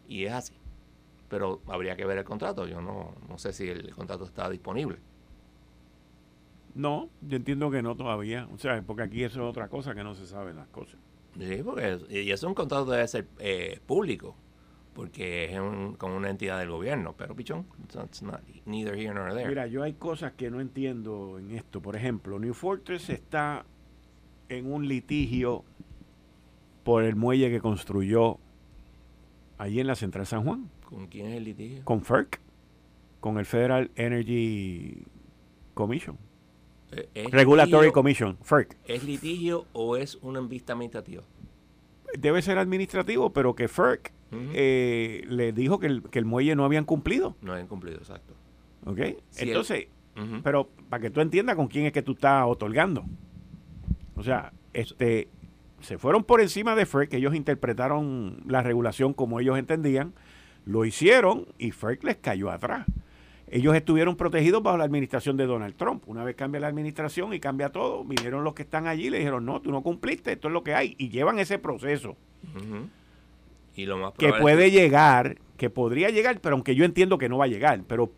[0.08, 0.54] Y es así.
[1.28, 2.66] Pero habría que ver el contrato.
[2.66, 4.98] Yo no, no sé si el contrato está disponible.
[6.74, 8.48] No, yo entiendo que no todavía.
[8.52, 10.98] O sea, porque aquí eso es otra cosa que no se saben las cosas.
[11.38, 14.34] Sí, porque y eso es un contrato debe ser eh, público
[14.94, 19.32] porque es un, como una entidad del gobierno, pero pichón, it's not neither here nor
[19.34, 19.48] there.
[19.48, 21.80] Mira, yo hay cosas que no entiendo en esto.
[21.80, 23.64] Por ejemplo, New Fortress está
[24.48, 25.64] en un litigio
[26.84, 28.38] por el muelle que construyó
[29.58, 30.70] allí en la Central San Juan.
[30.84, 31.84] ¿Con quién es el litigio?
[31.84, 32.40] Con FERC,
[33.20, 35.04] con el Federal Energy
[35.74, 36.18] Commission.
[36.92, 38.76] Eh, Regulatory Commission, FERC.
[38.86, 41.22] ¿Es litigio o es una vista administrativa?
[42.18, 46.64] debe ser administrativo, pero que FERC eh, le dijo que el, que el muelle no
[46.64, 47.36] habían cumplido.
[47.42, 48.34] No habían cumplido, exacto.
[48.86, 49.00] ¿Ok?
[49.38, 49.88] Entonces,
[50.42, 53.04] pero para que tú entiendas con quién es que tú estás otorgando.
[54.16, 55.28] O sea, este
[55.80, 60.12] se fueron por encima de FERC, ellos interpretaron la regulación como ellos entendían,
[60.66, 62.86] lo hicieron y FERC les cayó atrás.
[63.52, 66.04] Ellos estuvieron protegidos bajo la administración de Donald Trump.
[66.06, 69.18] Una vez cambia la administración y cambia todo, vinieron los que están allí y le
[69.18, 70.94] dijeron, no, tú no cumpliste, esto es lo que hay.
[70.98, 72.16] Y llevan ese proceso.
[73.80, 77.38] Y lo más que puede llegar, que podría llegar, pero aunque yo entiendo que no
[77.38, 78.12] va a llegar, pero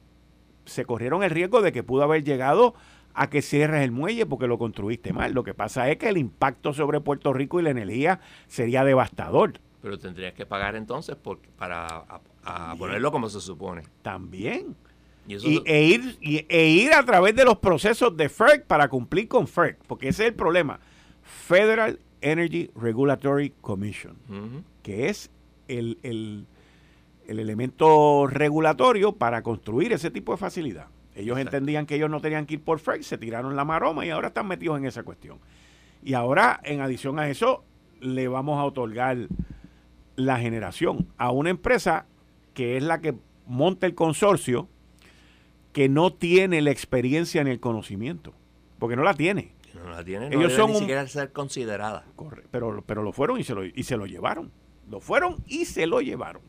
[0.65, 2.75] se corrieron el riesgo de que pudo haber llegado
[3.15, 5.33] a que cierres el muelle porque lo construiste mal.
[5.33, 9.55] Lo que pasa es que el impacto sobre Puerto Rico y la energía sería devastador.
[9.81, 12.05] Pero tendrías que pagar entonces por, para
[12.79, 13.83] ponerlo como se supone.
[14.03, 14.75] También.
[15.29, 19.47] ¿Y, e, ir, e ir a través de los procesos de FERC para cumplir con
[19.47, 20.81] FERC, porque ese es el problema.
[21.23, 24.17] Federal Energy Regulatory Commission,
[24.83, 25.31] que es
[25.79, 26.47] el, el,
[27.27, 30.87] el elemento regulatorio para construir ese tipo de facilidad.
[31.15, 34.11] Ellos entendían que ellos no tenían que ir por FERC, se tiraron la maroma y
[34.11, 35.39] ahora están metidos en esa cuestión.
[36.03, 37.65] Y ahora, en adición a eso,
[38.01, 39.29] le vamos a otorgar
[40.17, 42.07] la generación a una empresa
[42.55, 43.15] que es la que
[43.47, 44.69] monta el consorcio,
[45.73, 48.35] que no tiene la experiencia en el conocimiento,
[48.79, 49.53] porque no la tiene.
[49.75, 52.05] No la tiene, no ellos son ni siquiera ser considerada.
[52.51, 54.51] pero, pero lo fueron y se lo, y se lo llevaron.
[54.91, 56.43] Lo fueron y se lo llevaron.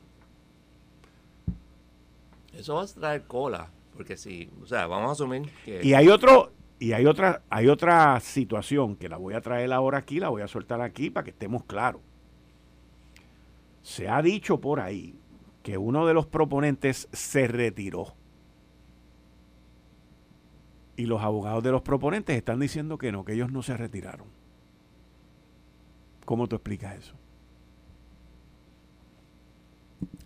[2.54, 5.82] Eso va a traer cola porque sí, o sea, vamos a asumir que...
[5.84, 10.00] Y hay otro, y hay otra, hay otra situación que la voy a traer ahora
[10.00, 12.02] aquí, la voy a soltar aquí para que estemos claros.
[13.84, 15.16] Se ha dicho por ahí
[15.62, 18.16] que uno de los proponentes se retiró.
[20.96, 24.28] Y los abogados de los proponentes están diciendo que no, que ellos no se retiraron.
[26.26, 27.16] ¿Cómo tú explicas eso?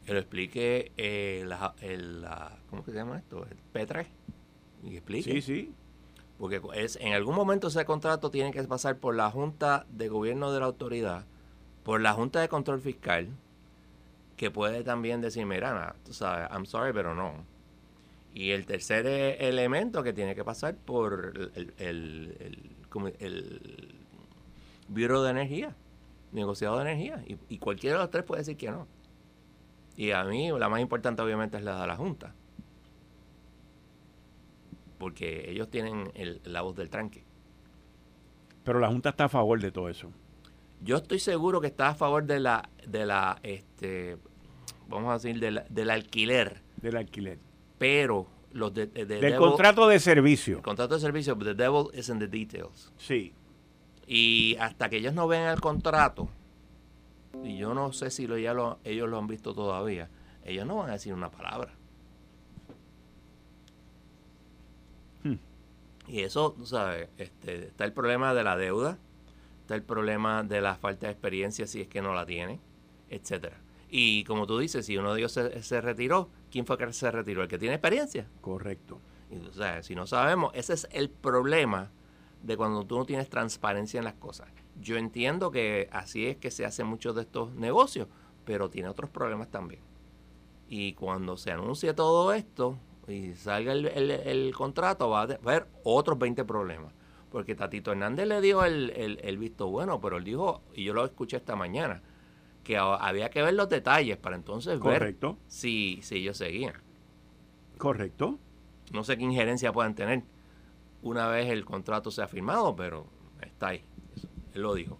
[0.07, 2.25] Que lo explique eh, la, el,
[2.69, 3.45] ¿cómo se llama esto?
[3.45, 4.05] El P3.
[4.85, 5.33] Y explique.
[5.33, 5.73] Sí, sí.
[6.39, 10.53] Porque es, en algún momento ese contrato tiene que pasar por la Junta de Gobierno
[10.53, 11.25] de la Autoridad,
[11.83, 13.27] por la Junta de Control Fiscal,
[14.37, 17.33] que puede también decir, mira, tú sabes, I'm sorry, pero no.
[18.33, 23.95] Y el tercer e, elemento que tiene que pasar por el, el, el, el
[24.87, 25.75] Bureau de Energía,
[26.31, 27.21] negociado de energía.
[27.27, 28.87] Y, y cualquiera de los tres puede decir que no.
[29.97, 32.33] Y a mí la más importante obviamente es la de la Junta.
[34.99, 36.11] Porque ellos tienen
[36.45, 37.25] la voz del tranque.
[38.63, 40.11] Pero la Junta está a favor de todo eso.
[40.81, 44.17] Yo estoy seguro que está a favor de la, de la, este,
[44.87, 46.61] vamos a decir, del alquiler.
[46.77, 47.39] Del alquiler.
[47.79, 50.57] Pero los de, del contrato de servicio.
[50.57, 52.91] El contrato de servicio, the devil is in the details.
[52.97, 53.33] Sí.
[54.05, 56.29] Y hasta que ellos no ven el contrato,
[57.43, 60.09] y yo no sé si lo, ya lo, ellos lo han visto todavía,
[60.43, 61.73] ellos no van a decir una palabra.
[65.23, 65.35] Hmm.
[66.07, 67.09] Y eso, ¿sabes?
[67.17, 68.97] Este, está el problema de la deuda,
[69.61, 72.59] está el problema de la falta de experiencia si es que no la tiene,
[73.09, 73.57] etcétera.
[73.89, 77.41] Y como tú dices, si uno de ellos se, retiró, ¿quién fue que se retiró?
[77.41, 78.27] ¿El que tiene experiencia?
[78.41, 78.99] Correcto.
[79.49, 81.89] o sea, si no sabemos, ese es el problema
[82.43, 84.49] de cuando tú no tienes transparencia en las cosas.
[84.79, 88.07] Yo entiendo que así es que se hacen muchos de estos negocios,
[88.45, 89.81] pero tiene otros problemas también.
[90.69, 96.43] Y cuando se anuncie todo esto y salga el, contrato, va a haber otros 20
[96.45, 96.93] problemas.
[97.31, 101.37] Porque Tatito Hernández le dio el, visto bueno, pero él dijo, y yo lo escuché
[101.37, 102.01] esta mañana,
[102.63, 105.15] que había que ver los detalles para entonces ver
[105.47, 106.73] si, si ellos seguían.
[107.77, 108.39] Correcto.
[108.91, 110.23] No sé qué injerencia puedan tener
[111.01, 113.05] una vez el contrato sea firmado, pero
[113.41, 113.83] está ahí.
[114.53, 114.99] Él lo dijo.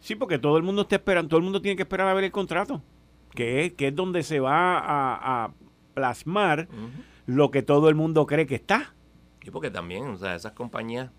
[0.00, 2.24] Sí, porque todo el mundo está esperando, todo el mundo tiene que esperar a ver
[2.24, 2.82] el contrato,
[3.30, 5.52] que es, que es donde se va a,
[5.94, 6.68] plasmar
[7.26, 8.92] lo que todo el mundo cree que está.
[9.42, 11.10] Y porque también, o sea, esas compañías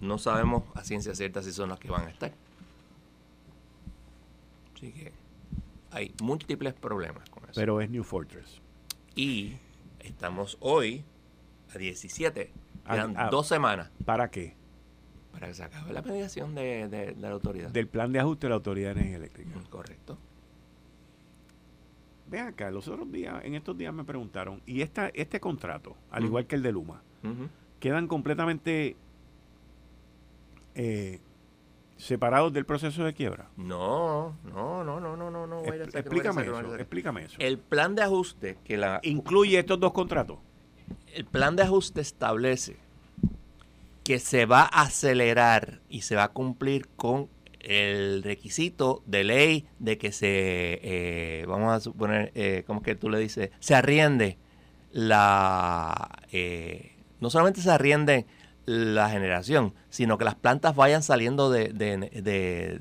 [0.00, 2.32] no sabemos a ciencia cierta si son las que van a estar.
[4.74, 5.12] Así que
[5.90, 7.54] hay múltiples problemas con eso.
[7.54, 8.60] Pero es New Fortress.
[9.16, 9.56] Y
[10.00, 11.04] estamos hoy
[11.74, 12.52] a 17.
[12.86, 13.90] Quedan dos semanas.
[14.04, 14.57] ¿Para qué?
[15.32, 17.70] Para que se acabe la mediación de, la autoridad.
[17.70, 19.58] Del plan de ajuste de la Autoridad de Energía Eléctrica.
[19.58, 20.18] Mm, correcto.
[22.26, 26.24] Vean acá, los otros días, en estos días me preguntaron, ¿y esta, este contrato, al
[26.24, 27.02] igual que el de Luma,
[27.80, 28.96] quedan completamente
[30.74, 31.20] eh,
[31.96, 33.48] separados del proceso de quiebra?
[33.56, 35.46] No, no, no, no, no, no.
[35.46, 37.36] no explícame eso, explícame eso.
[37.38, 39.00] El plan de ajuste que la...
[39.02, 40.38] ¿Incluye estos dos contratos?
[41.14, 42.76] el plan de ajuste establece
[44.08, 47.28] que se va a acelerar y se va a cumplir con
[47.60, 52.94] el requisito de ley de que se, eh, vamos a suponer, eh, ¿cómo es que
[52.94, 53.50] tú le dices?
[53.60, 54.38] Se arriende
[54.92, 58.24] la, eh, no solamente se arriende
[58.64, 62.80] la generación, sino que las plantas vayan saliendo de, de,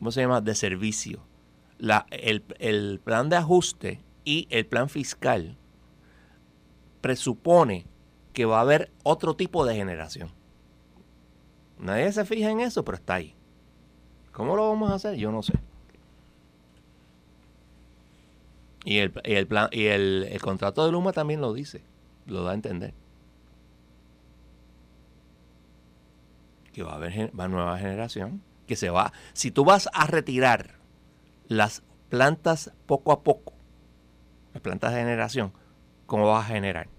[0.00, 1.24] ¿cómo se llama?, de servicio.
[1.78, 5.56] La, el, el plan de ajuste y el plan fiscal
[7.00, 7.86] presupone
[8.36, 10.28] que va a haber otro tipo de generación.
[11.78, 13.34] Nadie se fija en eso, pero está ahí.
[14.30, 15.14] ¿Cómo lo vamos a hacer?
[15.14, 15.54] Yo no sé.
[18.84, 21.80] Y el, el plan y el, el, contrato de Luma también lo dice,
[22.26, 22.92] lo da a entender.
[26.74, 29.14] Que va a haber va nueva generación, que se va.
[29.32, 30.74] Si tú vas a retirar
[31.48, 33.54] las plantas poco a poco,
[34.52, 35.54] las plantas de generación,
[36.04, 36.95] ¿cómo vas a generar?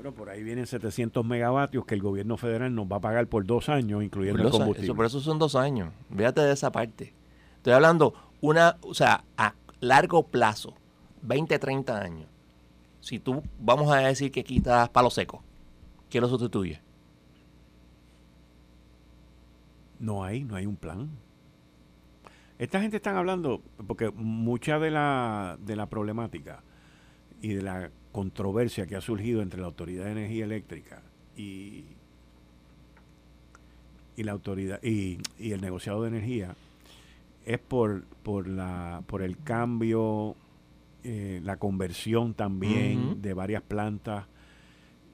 [0.00, 3.44] Bueno, por ahí vienen 700 megavatios que el gobierno federal nos va a pagar por
[3.44, 4.86] dos años, incluyendo el combustible.
[4.86, 5.92] Eso, por eso son dos años.
[6.08, 7.12] Véate de esa parte.
[7.56, 10.72] Estoy hablando una, o sea, a largo plazo,
[11.20, 12.28] 20, 30 años.
[13.00, 15.42] Si tú, vamos a decir que quitas palo seco,
[16.08, 16.80] ¿quién lo sustituye?
[19.98, 21.10] No hay, no hay un plan.
[22.58, 26.62] Esta gente están hablando, porque mucha de la, de la problemática
[27.42, 31.02] y de la controversia que ha surgido entre la Autoridad de Energía Eléctrica
[31.36, 31.84] y,
[34.16, 36.54] y la autoridad y, el negociado de energía
[37.46, 40.36] es por, por, la, por el cambio,
[41.04, 44.26] eh, la conversión también de varias plantas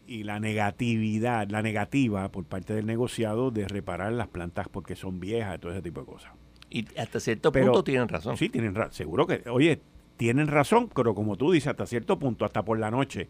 [0.07, 5.21] y la negatividad, la negativa por parte del negociado de reparar las plantas porque son
[5.21, 6.33] viejas, todo ese tipo de cosas.
[6.71, 8.37] Y hasta cierto punto tienen razón.
[8.37, 8.93] Sí, tienen razón.
[8.93, 9.81] Seguro que, oye,
[10.17, 13.29] tienen razón, pero como tú dices, hasta cierto punto, hasta por la noche.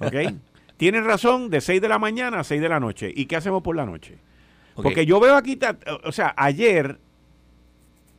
[0.00, 0.34] ¿Ok?
[0.76, 3.12] tienen razón de 6 de la mañana a 6 de la noche.
[3.14, 4.18] ¿Y qué hacemos por la noche?
[4.74, 5.58] Porque yo veo aquí,
[6.04, 7.00] o sea, ayer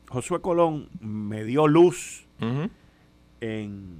[0.10, 2.28] Josué Colón me dio luz
[3.40, 3.98] en,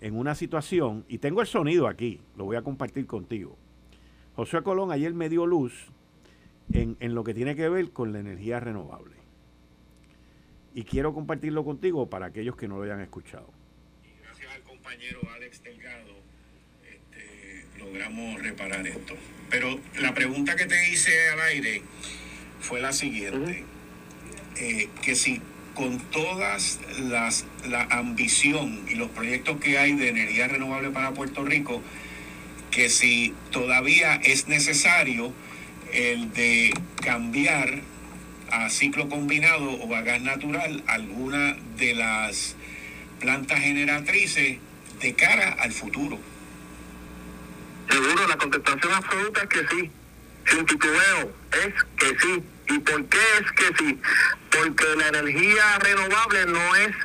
[0.00, 3.56] en una situación, y tengo el sonido aquí, lo voy a compartir contigo.
[4.34, 5.92] Josué Colón ayer me dio luz
[6.72, 9.21] en, en lo que tiene que ver con la energía renovable
[10.74, 13.50] y quiero compartirlo contigo para aquellos que no lo hayan escuchado.
[14.04, 16.14] Y gracias al compañero Alex Delgado
[16.82, 19.14] este, logramos reparar esto.
[19.50, 21.82] Pero la pregunta que te hice al aire
[22.60, 23.64] fue la siguiente,
[24.56, 25.40] eh, que si
[25.74, 31.44] con todas las la ambición y los proyectos que hay de energía renovable para Puerto
[31.44, 31.82] Rico,
[32.70, 35.32] que si todavía es necesario
[35.92, 37.82] el de cambiar
[38.52, 42.54] a ciclo combinado o a gas natural alguna de las
[43.18, 44.58] plantas generatrices
[45.00, 46.18] de cara al futuro?
[47.90, 49.90] Seguro, la contestación absoluta es que sí.
[50.46, 51.34] Sin titubeo,
[51.64, 52.42] es que sí.
[52.68, 53.98] ¿Y por qué es que sí?
[54.50, 56.96] Porque la energía renovable no es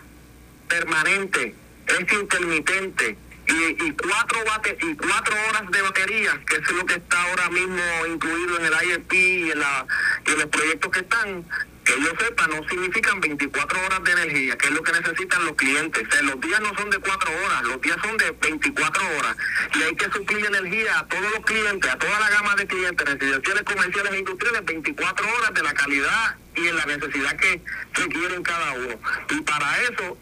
[0.67, 1.55] permanente,
[1.88, 7.21] es intermitente y, cuatro bate, y cuatro horas de batería, que es lo que está
[7.23, 9.86] ahora mismo incluido en el IEP y en, la,
[10.25, 11.45] y en los proyectos que están,
[11.86, 15.55] que yo sepa, no significan 24 horas de energía, que es lo que necesitan los
[15.55, 16.03] clientes.
[16.23, 19.38] Los días no son de cuatro horas, los días son de 24 horas.
[19.73, 23.07] Y hay que suplir energía a todos los clientes, a toda la gama de clientes,
[23.07, 27.62] residenciales, comerciales e industriales, 24 horas de la calidad y en la necesidad que
[27.93, 28.99] requieren cada uno.
[29.29, 30.17] Y para eso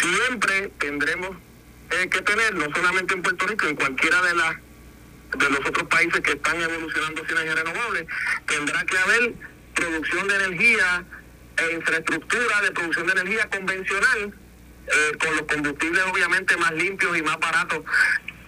[0.00, 1.36] siempre tendremos
[2.10, 4.56] que tener, no solamente en Puerto Rico, en cualquiera de las
[5.38, 8.06] de los otros países que están evolucionando hacia energía renovable,
[8.46, 9.34] tendrá que haber
[9.74, 11.04] producción de energía
[11.56, 14.34] e infraestructura de producción de energía convencional,
[14.86, 17.82] eh, con los combustibles obviamente más limpios y más baratos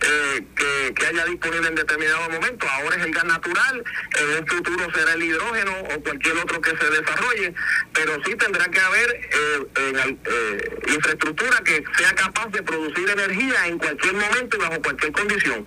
[0.09, 0.47] eh,
[0.95, 2.67] que, haya disponible en determinado momento.
[2.69, 3.85] Ahora es el gas natural,
[4.19, 7.55] en un futuro será el hidrógeno o cualquier otro que se desarrolle,
[7.93, 13.79] pero sí tendrá que haber eh, eh, infraestructura que sea capaz de producir energía en
[13.79, 15.67] cualquier momento y bajo cualquier condición.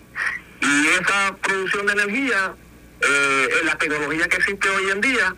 [0.61, 2.53] Y esa producción de energía,
[3.01, 5.35] en la tecnología que existe hoy en día,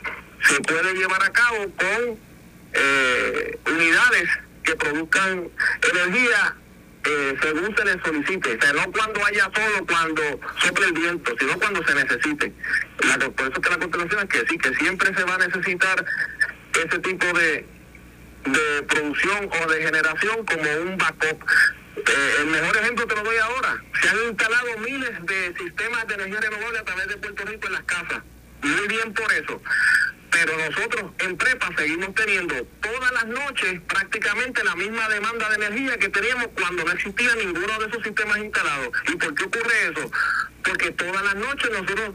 [0.47, 2.19] se puede llevar a cabo con
[3.75, 4.29] unidades
[4.63, 5.47] que produzcan
[5.91, 6.55] energía
[7.03, 10.21] eh, según se les solicite, no cuando haya solo, cuando
[10.59, 12.53] sople el viento, sino cuando se necesite.
[13.35, 16.05] por eso que la contestación es que sí, que siempre se va a necesitar
[16.73, 17.65] ese tipo de,
[18.45, 21.43] de producción o de generación como un backup.
[21.97, 23.83] Eh, el mejor ejemplo te lo doy ahora.
[24.01, 27.73] Se han instalado miles de sistemas de energía renovable a través de Puerto Rico en
[27.73, 28.23] las casas.
[28.61, 29.61] Muy bien por eso
[30.31, 35.97] pero nosotros en Prepa seguimos teniendo todas las noches prácticamente la misma demanda de energía
[35.99, 38.89] que teníamos cuando no existía ninguno de esos sistemas instalados.
[39.09, 40.11] ¿Y por qué ocurre eso?
[40.63, 42.11] Porque todas las noches nosotros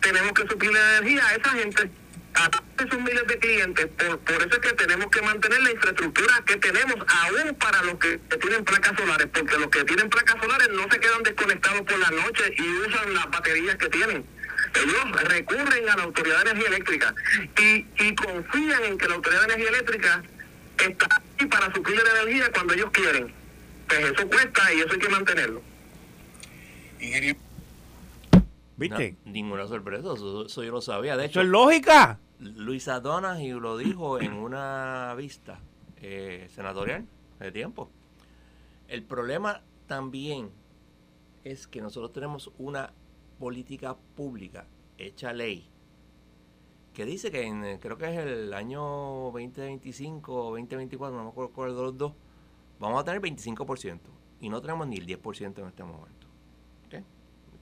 [0.00, 1.90] tenemos que suplir la energía a esa gente,
[2.34, 2.50] a
[2.82, 3.86] esos miles de clientes.
[3.98, 7.98] Por, por eso es que tenemos que mantener la infraestructura que tenemos, aún para los
[7.98, 11.98] que tienen placas solares, porque los que tienen placas solares no se quedan desconectados por
[11.98, 14.33] la noche y usan las baterías que tienen.
[14.74, 17.14] Ellos recurren a la Autoridad de Energía Eléctrica
[17.58, 20.22] y, y confían en que la Autoridad de Energía Eléctrica
[20.78, 21.06] está
[21.38, 23.32] ahí para suplir la energía cuando ellos quieren.
[23.88, 25.62] Pues eso cuesta y eso hay que mantenerlo.
[27.00, 27.38] Ingeniero.
[28.76, 29.16] ¿Viste?
[29.24, 31.16] ninguna sorpresa, eso, yo lo sabía.
[31.16, 32.18] De hecho, es lógica.
[32.40, 33.00] Luisa
[33.40, 35.60] y lo dijo en una vista
[36.02, 37.06] eh, senatorial
[37.38, 37.90] de tiempo.
[38.88, 40.50] El problema también
[41.44, 42.92] es que nosotros tenemos una
[43.38, 44.66] política pública
[44.98, 45.68] hecha ley
[46.92, 51.52] que dice que en, creo que es el año 2025 o 2024, no me acuerdo
[51.52, 52.12] cuál de los dos,
[52.78, 53.98] vamos a tener 25%
[54.40, 56.24] y no tenemos ni el 10% en este momento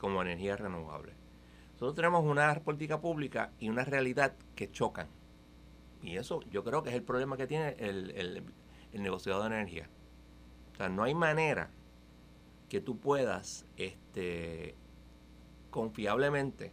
[0.02, 1.12] como energía renovable.
[1.74, 5.06] Nosotros tenemos una política pública y una realidad que chocan.
[6.02, 8.42] Y eso yo creo que es el problema que tiene el, el,
[8.92, 9.88] el negociado de energía.
[10.72, 11.70] O sea, no hay manera
[12.68, 14.74] que tú puedas este,
[15.72, 16.72] confiablemente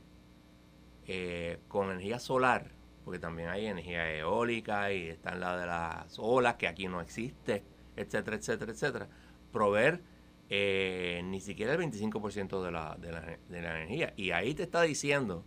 [1.08, 2.70] eh, con energía solar,
[3.04, 7.64] porque también hay energía eólica y están la de las olas que aquí no existe,
[7.96, 9.10] etcétera, etcétera, etcétera,
[9.52, 10.04] proveer
[10.52, 14.14] eh, ni siquiera el 25% de la, de, la, de la energía.
[14.16, 15.44] Y ahí te está diciendo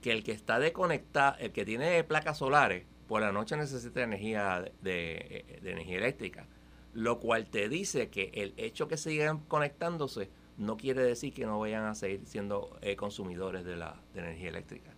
[0.00, 4.64] que el que está desconectado, el que tiene placas solares, por la noche necesita energía
[4.80, 6.46] de, energía eléctrica.
[6.94, 11.58] Lo cual te dice que el hecho que sigan conectándose no quiere decir que no
[11.58, 14.90] vayan a seguir siendo eh, consumidores de la de energía eléctrica,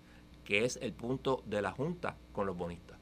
[0.45, 2.99] que es el punto de la Junta con los bonistas.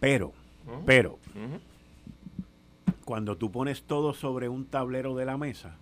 [0.00, 0.32] Pero,
[0.86, 1.18] pero,
[3.04, 5.76] cuando tú pones todo sobre un tablero de la mesa,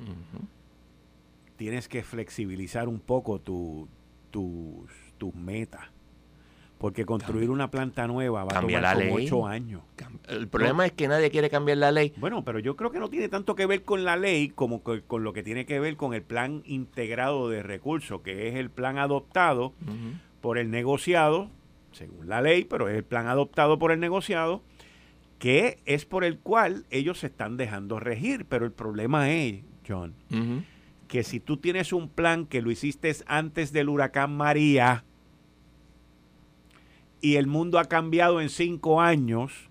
[1.56, 3.88] tienes que flexibilizar un poco tus,
[4.30, 5.95] tus metas.
[6.78, 9.82] Porque construir una planta nueva va a tomar como ocho años.
[10.28, 12.12] El problema es que nadie quiere cambiar la ley.
[12.18, 15.24] Bueno, pero yo creo que no tiene tanto que ver con la ley como con,
[15.24, 18.98] lo que tiene que ver con el plan integrado de recursos, que es el plan
[18.98, 19.72] adoptado
[20.42, 21.50] por el negociado,
[21.92, 24.62] según la ley, pero es el plan adoptado por el negociado
[25.38, 28.46] que es por el cual ellos se están dejando regir.
[28.46, 30.14] Pero el problema es, John,
[31.08, 35.04] que si tú tienes un plan que lo hiciste antes del huracán María
[37.26, 39.68] y el mundo ha cambiado en cinco años,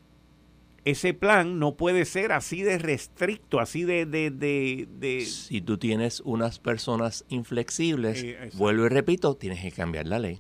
[0.84, 4.06] ese plan no puede ser así de restricto, así de...
[4.06, 10.08] de, de, Si tú tienes unas personas inflexibles, eh, vuelvo y repito, tienes que cambiar
[10.08, 10.40] la ley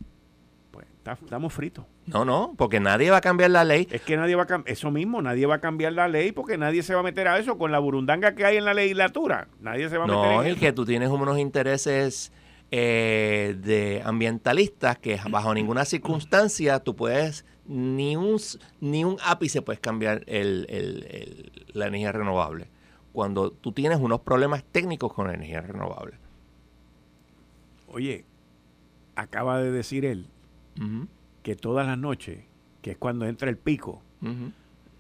[1.13, 1.86] estamos fritos.
[2.07, 3.88] No, no, porque nadie va a cambiar la ley.
[3.91, 6.57] Es que nadie va a cambiar, eso mismo, nadie va a cambiar la ley porque
[6.57, 9.47] nadie se va a meter a eso con la burundanga que hay en la legislatura.
[9.59, 12.32] Nadie se va a meter No, es que tú tienes unos intereses
[12.72, 18.38] eh, de ambientalistas que bajo ninguna circunstancia tú puedes, ni un,
[18.82, 22.68] ni un ápice puedes cambiar el, la energía renovable.
[23.13, 26.18] Cuando tú tienes unos problemas técnicos con la energía renovable.
[27.88, 28.26] Oye,
[29.16, 30.28] acaba de decir él
[31.43, 32.43] que todas las noches,
[32.82, 34.01] que es cuando entra el pico,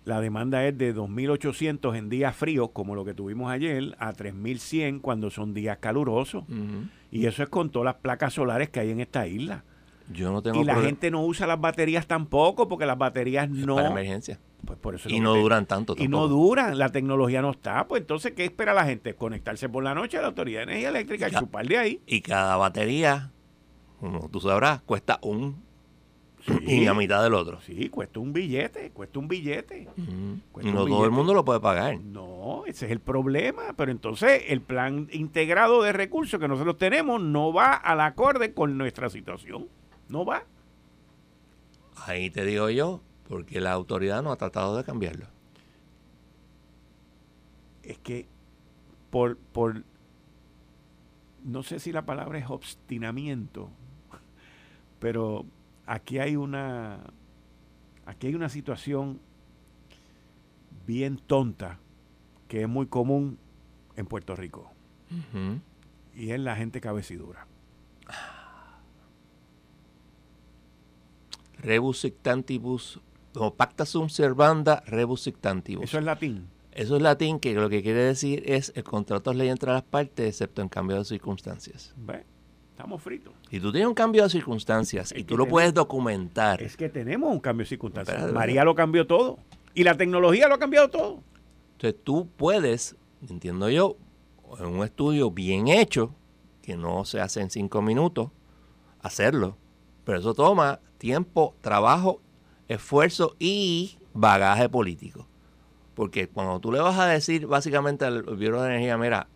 [0.05, 5.01] la demanda es de 2.800 en días fríos, como lo que tuvimos ayer, a 3.100
[5.01, 6.43] cuando son días calurosos.
[7.11, 9.63] Y eso es con todas las placas solares que hay en esta isla.
[10.13, 13.75] Yo no tengo y la gente no usa las baterías tampoco, porque las baterías no...
[13.75, 14.39] Para emergencia.
[14.63, 17.87] Pues por eso y no duran tanto Y no duran, la tecnología no está.
[17.87, 19.15] Pues entonces, ¿qué espera la gente?
[19.15, 22.01] Conectarse por la noche a la Autoridad de Energía Eléctrica, y chupar de ahí.
[22.05, 23.31] Y cada batería,
[23.99, 25.64] como tú sabrás, cuesta un
[26.61, 27.59] y a mitad del otro.
[27.61, 29.87] Sí, cuesta un billete, cuesta un billete.
[30.63, 31.99] no todo el mundo lo puede pagar.
[31.99, 33.73] No, ese es el problema.
[33.75, 38.77] Pero entonces el plan integrado de recursos que nosotros tenemos no va al acorde con
[38.77, 39.67] nuestra situación.
[40.07, 40.43] No va.
[42.05, 45.25] Ahí te digo yo, porque la autoridad no ha tratado de cambiarlo.
[47.81, 48.27] Es que
[49.09, 49.83] por, por
[51.43, 53.69] no sé si la palabra es obstinamiento,
[54.99, 55.45] pero
[55.85, 56.99] aquí hay una
[58.05, 59.19] aquí hay una situación
[60.85, 61.79] bien tonta
[62.47, 63.39] que es muy común
[63.95, 64.71] en Puerto Rico.
[66.15, 67.47] Y es la gente cabecidura.
[71.57, 73.01] Rebus sectantibus,
[73.33, 75.27] o pacta sum servanda rebus.
[75.27, 76.47] Eso es latín.
[76.71, 79.83] Eso es latín, que lo que quiere decir es el contrato es ley entre las
[79.83, 81.95] partes, excepto en cambio de circunstancias.
[82.75, 83.33] Estamos fritos.
[83.49, 86.61] Y tú tienes un cambio de circunstancias y tú lo puedes documentar.
[86.61, 88.33] Es que tenemos un cambio de circunstancias.
[88.33, 89.39] María lo cambió todo.
[89.73, 91.23] Y la tecnología lo ha cambiado todo.
[91.71, 92.97] Entonces tú puedes,
[93.29, 93.95] entiendo yo,
[94.59, 96.13] en un estudio bien hecho,
[96.61, 98.31] que no se hace en cinco minutos
[98.99, 99.55] hacerlo.
[100.03, 102.19] Pero eso toma tiempo, trabajo,
[102.67, 105.29] esfuerzo y bagaje político.
[105.93, 109.29] Porque cuando tú le vas a decir básicamente al Bureau de Energía, mira,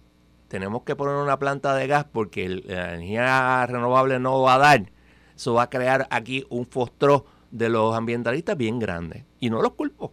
[0.49, 4.91] tenemos que poner una planta de gas porque la energía renovable no va a dar,
[5.35, 9.25] eso va a crear aquí un fostro de los ambientalistas bien grande.
[9.39, 10.11] Y no los culpo.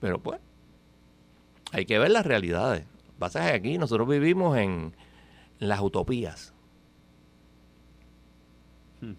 [0.00, 0.40] Pero pues,
[1.70, 2.84] hay que ver las realidades.
[3.06, 4.94] Lo que pasa es que aquí nosotros vivimos en
[5.58, 6.52] las utopías.
[9.00, 9.14] Hmm.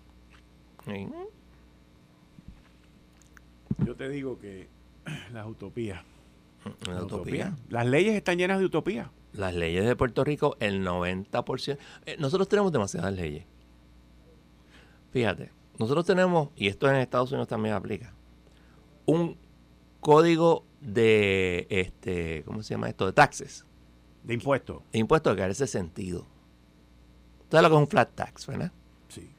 [3.86, 4.68] Yo te digo que
[5.34, 6.04] las utopías.
[6.86, 7.56] Las utopía.
[7.70, 9.08] Las leyes están llenas de utopías.
[9.34, 11.78] Las leyes de Puerto Rico, el 90%.
[12.06, 13.46] Eh, nosotros tenemos demasiadas leyes.
[15.12, 18.14] Fíjate, nosotros tenemos, y esto en Estados Unidos también aplica,
[19.06, 19.38] un
[20.00, 23.06] código de, este, ¿cómo se llama esto?
[23.06, 23.66] De taxes.
[24.24, 24.82] De impuestos.
[24.92, 26.28] De impuestos que carece sentido.
[27.50, 28.72] ¿Sabes lo que es un flat tax, verdad?
[29.10, 29.30] Sí.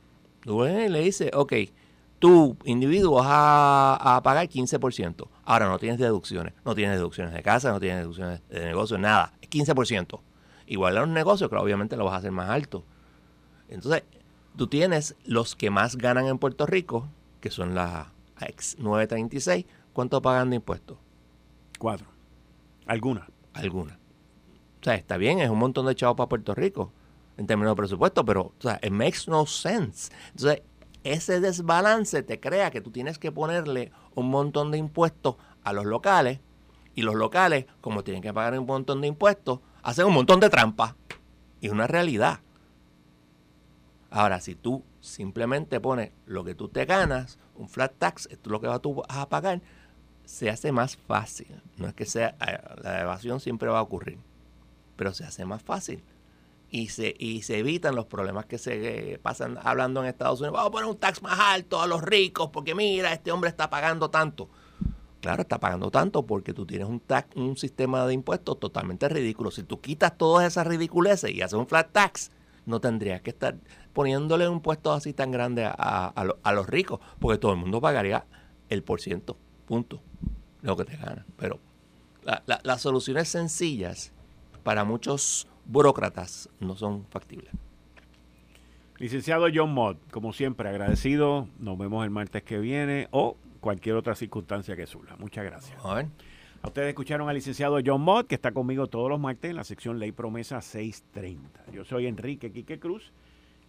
[0.42, 1.53] Tú le dices, ok,
[2.18, 5.28] tu individuo vas a, a, pagar 15%.
[5.45, 6.55] Ahora no tienes deducciones.
[6.64, 9.34] No tienes deducciones de casa, no tienes deducciones de negocio, nada.
[9.40, 10.20] Es 15%.
[10.66, 12.84] Igual a los negocios, que obviamente lo vas a hacer más alto.
[13.68, 14.05] Entonces,
[14.57, 17.09] tú tienes los que más ganan en Puerto Rico,
[17.40, 18.09] que son las
[18.40, 19.66] ex 936.
[19.92, 20.99] ¿Cuánto pagan de impuestos?
[21.78, 22.07] Cuatro.
[22.86, 23.26] ¿Alguna?
[23.53, 23.99] Alguna.
[24.80, 26.92] O sea, está bien, es un montón de chavos para Puerto Rico
[27.36, 30.12] en términos de presupuesto, pero o sea, it makes no sense.
[30.30, 30.62] Entonces,
[31.05, 35.84] ese desbalance te crea que tú tienes que ponerle un montón de impuestos a los
[35.84, 36.40] locales
[36.94, 40.50] y los locales, como tienen que pagar un montón de impuestos, hacen un montón de
[40.50, 40.94] trampas.
[41.61, 42.40] Y es una realidad.
[44.11, 48.52] Ahora, si tú simplemente pones lo que tú te ganas, un flat tax, esto es
[48.52, 49.61] lo que vas a pagar,
[50.24, 51.61] se hace más fácil.
[51.76, 54.18] No es que sea, eh, la evasión siempre va a ocurrir,
[54.96, 56.02] pero se hace más fácil.
[56.75, 60.55] Y se, y se evitan los problemas que se pasan hablando en Estados Unidos.
[60.55, 63.70] Vamos a poner un tax más alto a los ricos porque mira, este hombre está
[63.70, 64.49] pagando tanto.
[65.20, 69.53] Claro, está pagando tanto porque tú tienes un, tax, un sistema de impuestos totalmente ridículo.
[69.53, 72.33] Si tú quitas todas esas ridiculeces y haces un flat tax,
[72.66, 73.57] no tendrías que estar
[73.93, 77.81] poniéndole un impuesto así tan grande a, a, a los ricos, porque todo el mundo
[77.81, 78.27] pagaría
[78.68, 80.03] el por ciento, punto
[80.62, 81.25] lo que te gana.
[81.37, 81.61] Pero
[82.64, 84.11] las soluciones sencillas
[84.64, 87.53] para muchos burócratas no son factibles.
[88.99, 91.49] Licenciado John Mott, como siempre, agradecido.
[91.59, 95.17] Nos vemos el martes que viene o cualquier otra circunstancia que surja.
[95.17, 95.79] Muchas gracias.
[95.85, 99.65] A ustedes escucharon al licenciado John Mott, que está conmigo todos los martes en la
[99.65, 101.73] sección Ley Promesa 630.
[101.73, 103.12] Yo soy Enrique Quique Cruz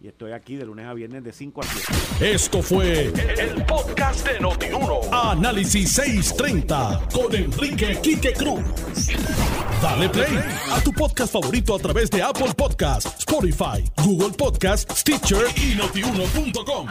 [0.00, 2.32] y estoy aquí de lunes a viernes de 5 a 7.
[2.32, 5.00] Esto fue el, podcast de Notiuno.
[5.12, 8.60] Análisis 630 con Enrique Quique Cruz.
[9.82, 10.38] Dale play
[10.70, 16.86] a tu podcast favorito a través de Apple Podcasts, Spotify, Google Podcasts, Stitcher y notiuno.com.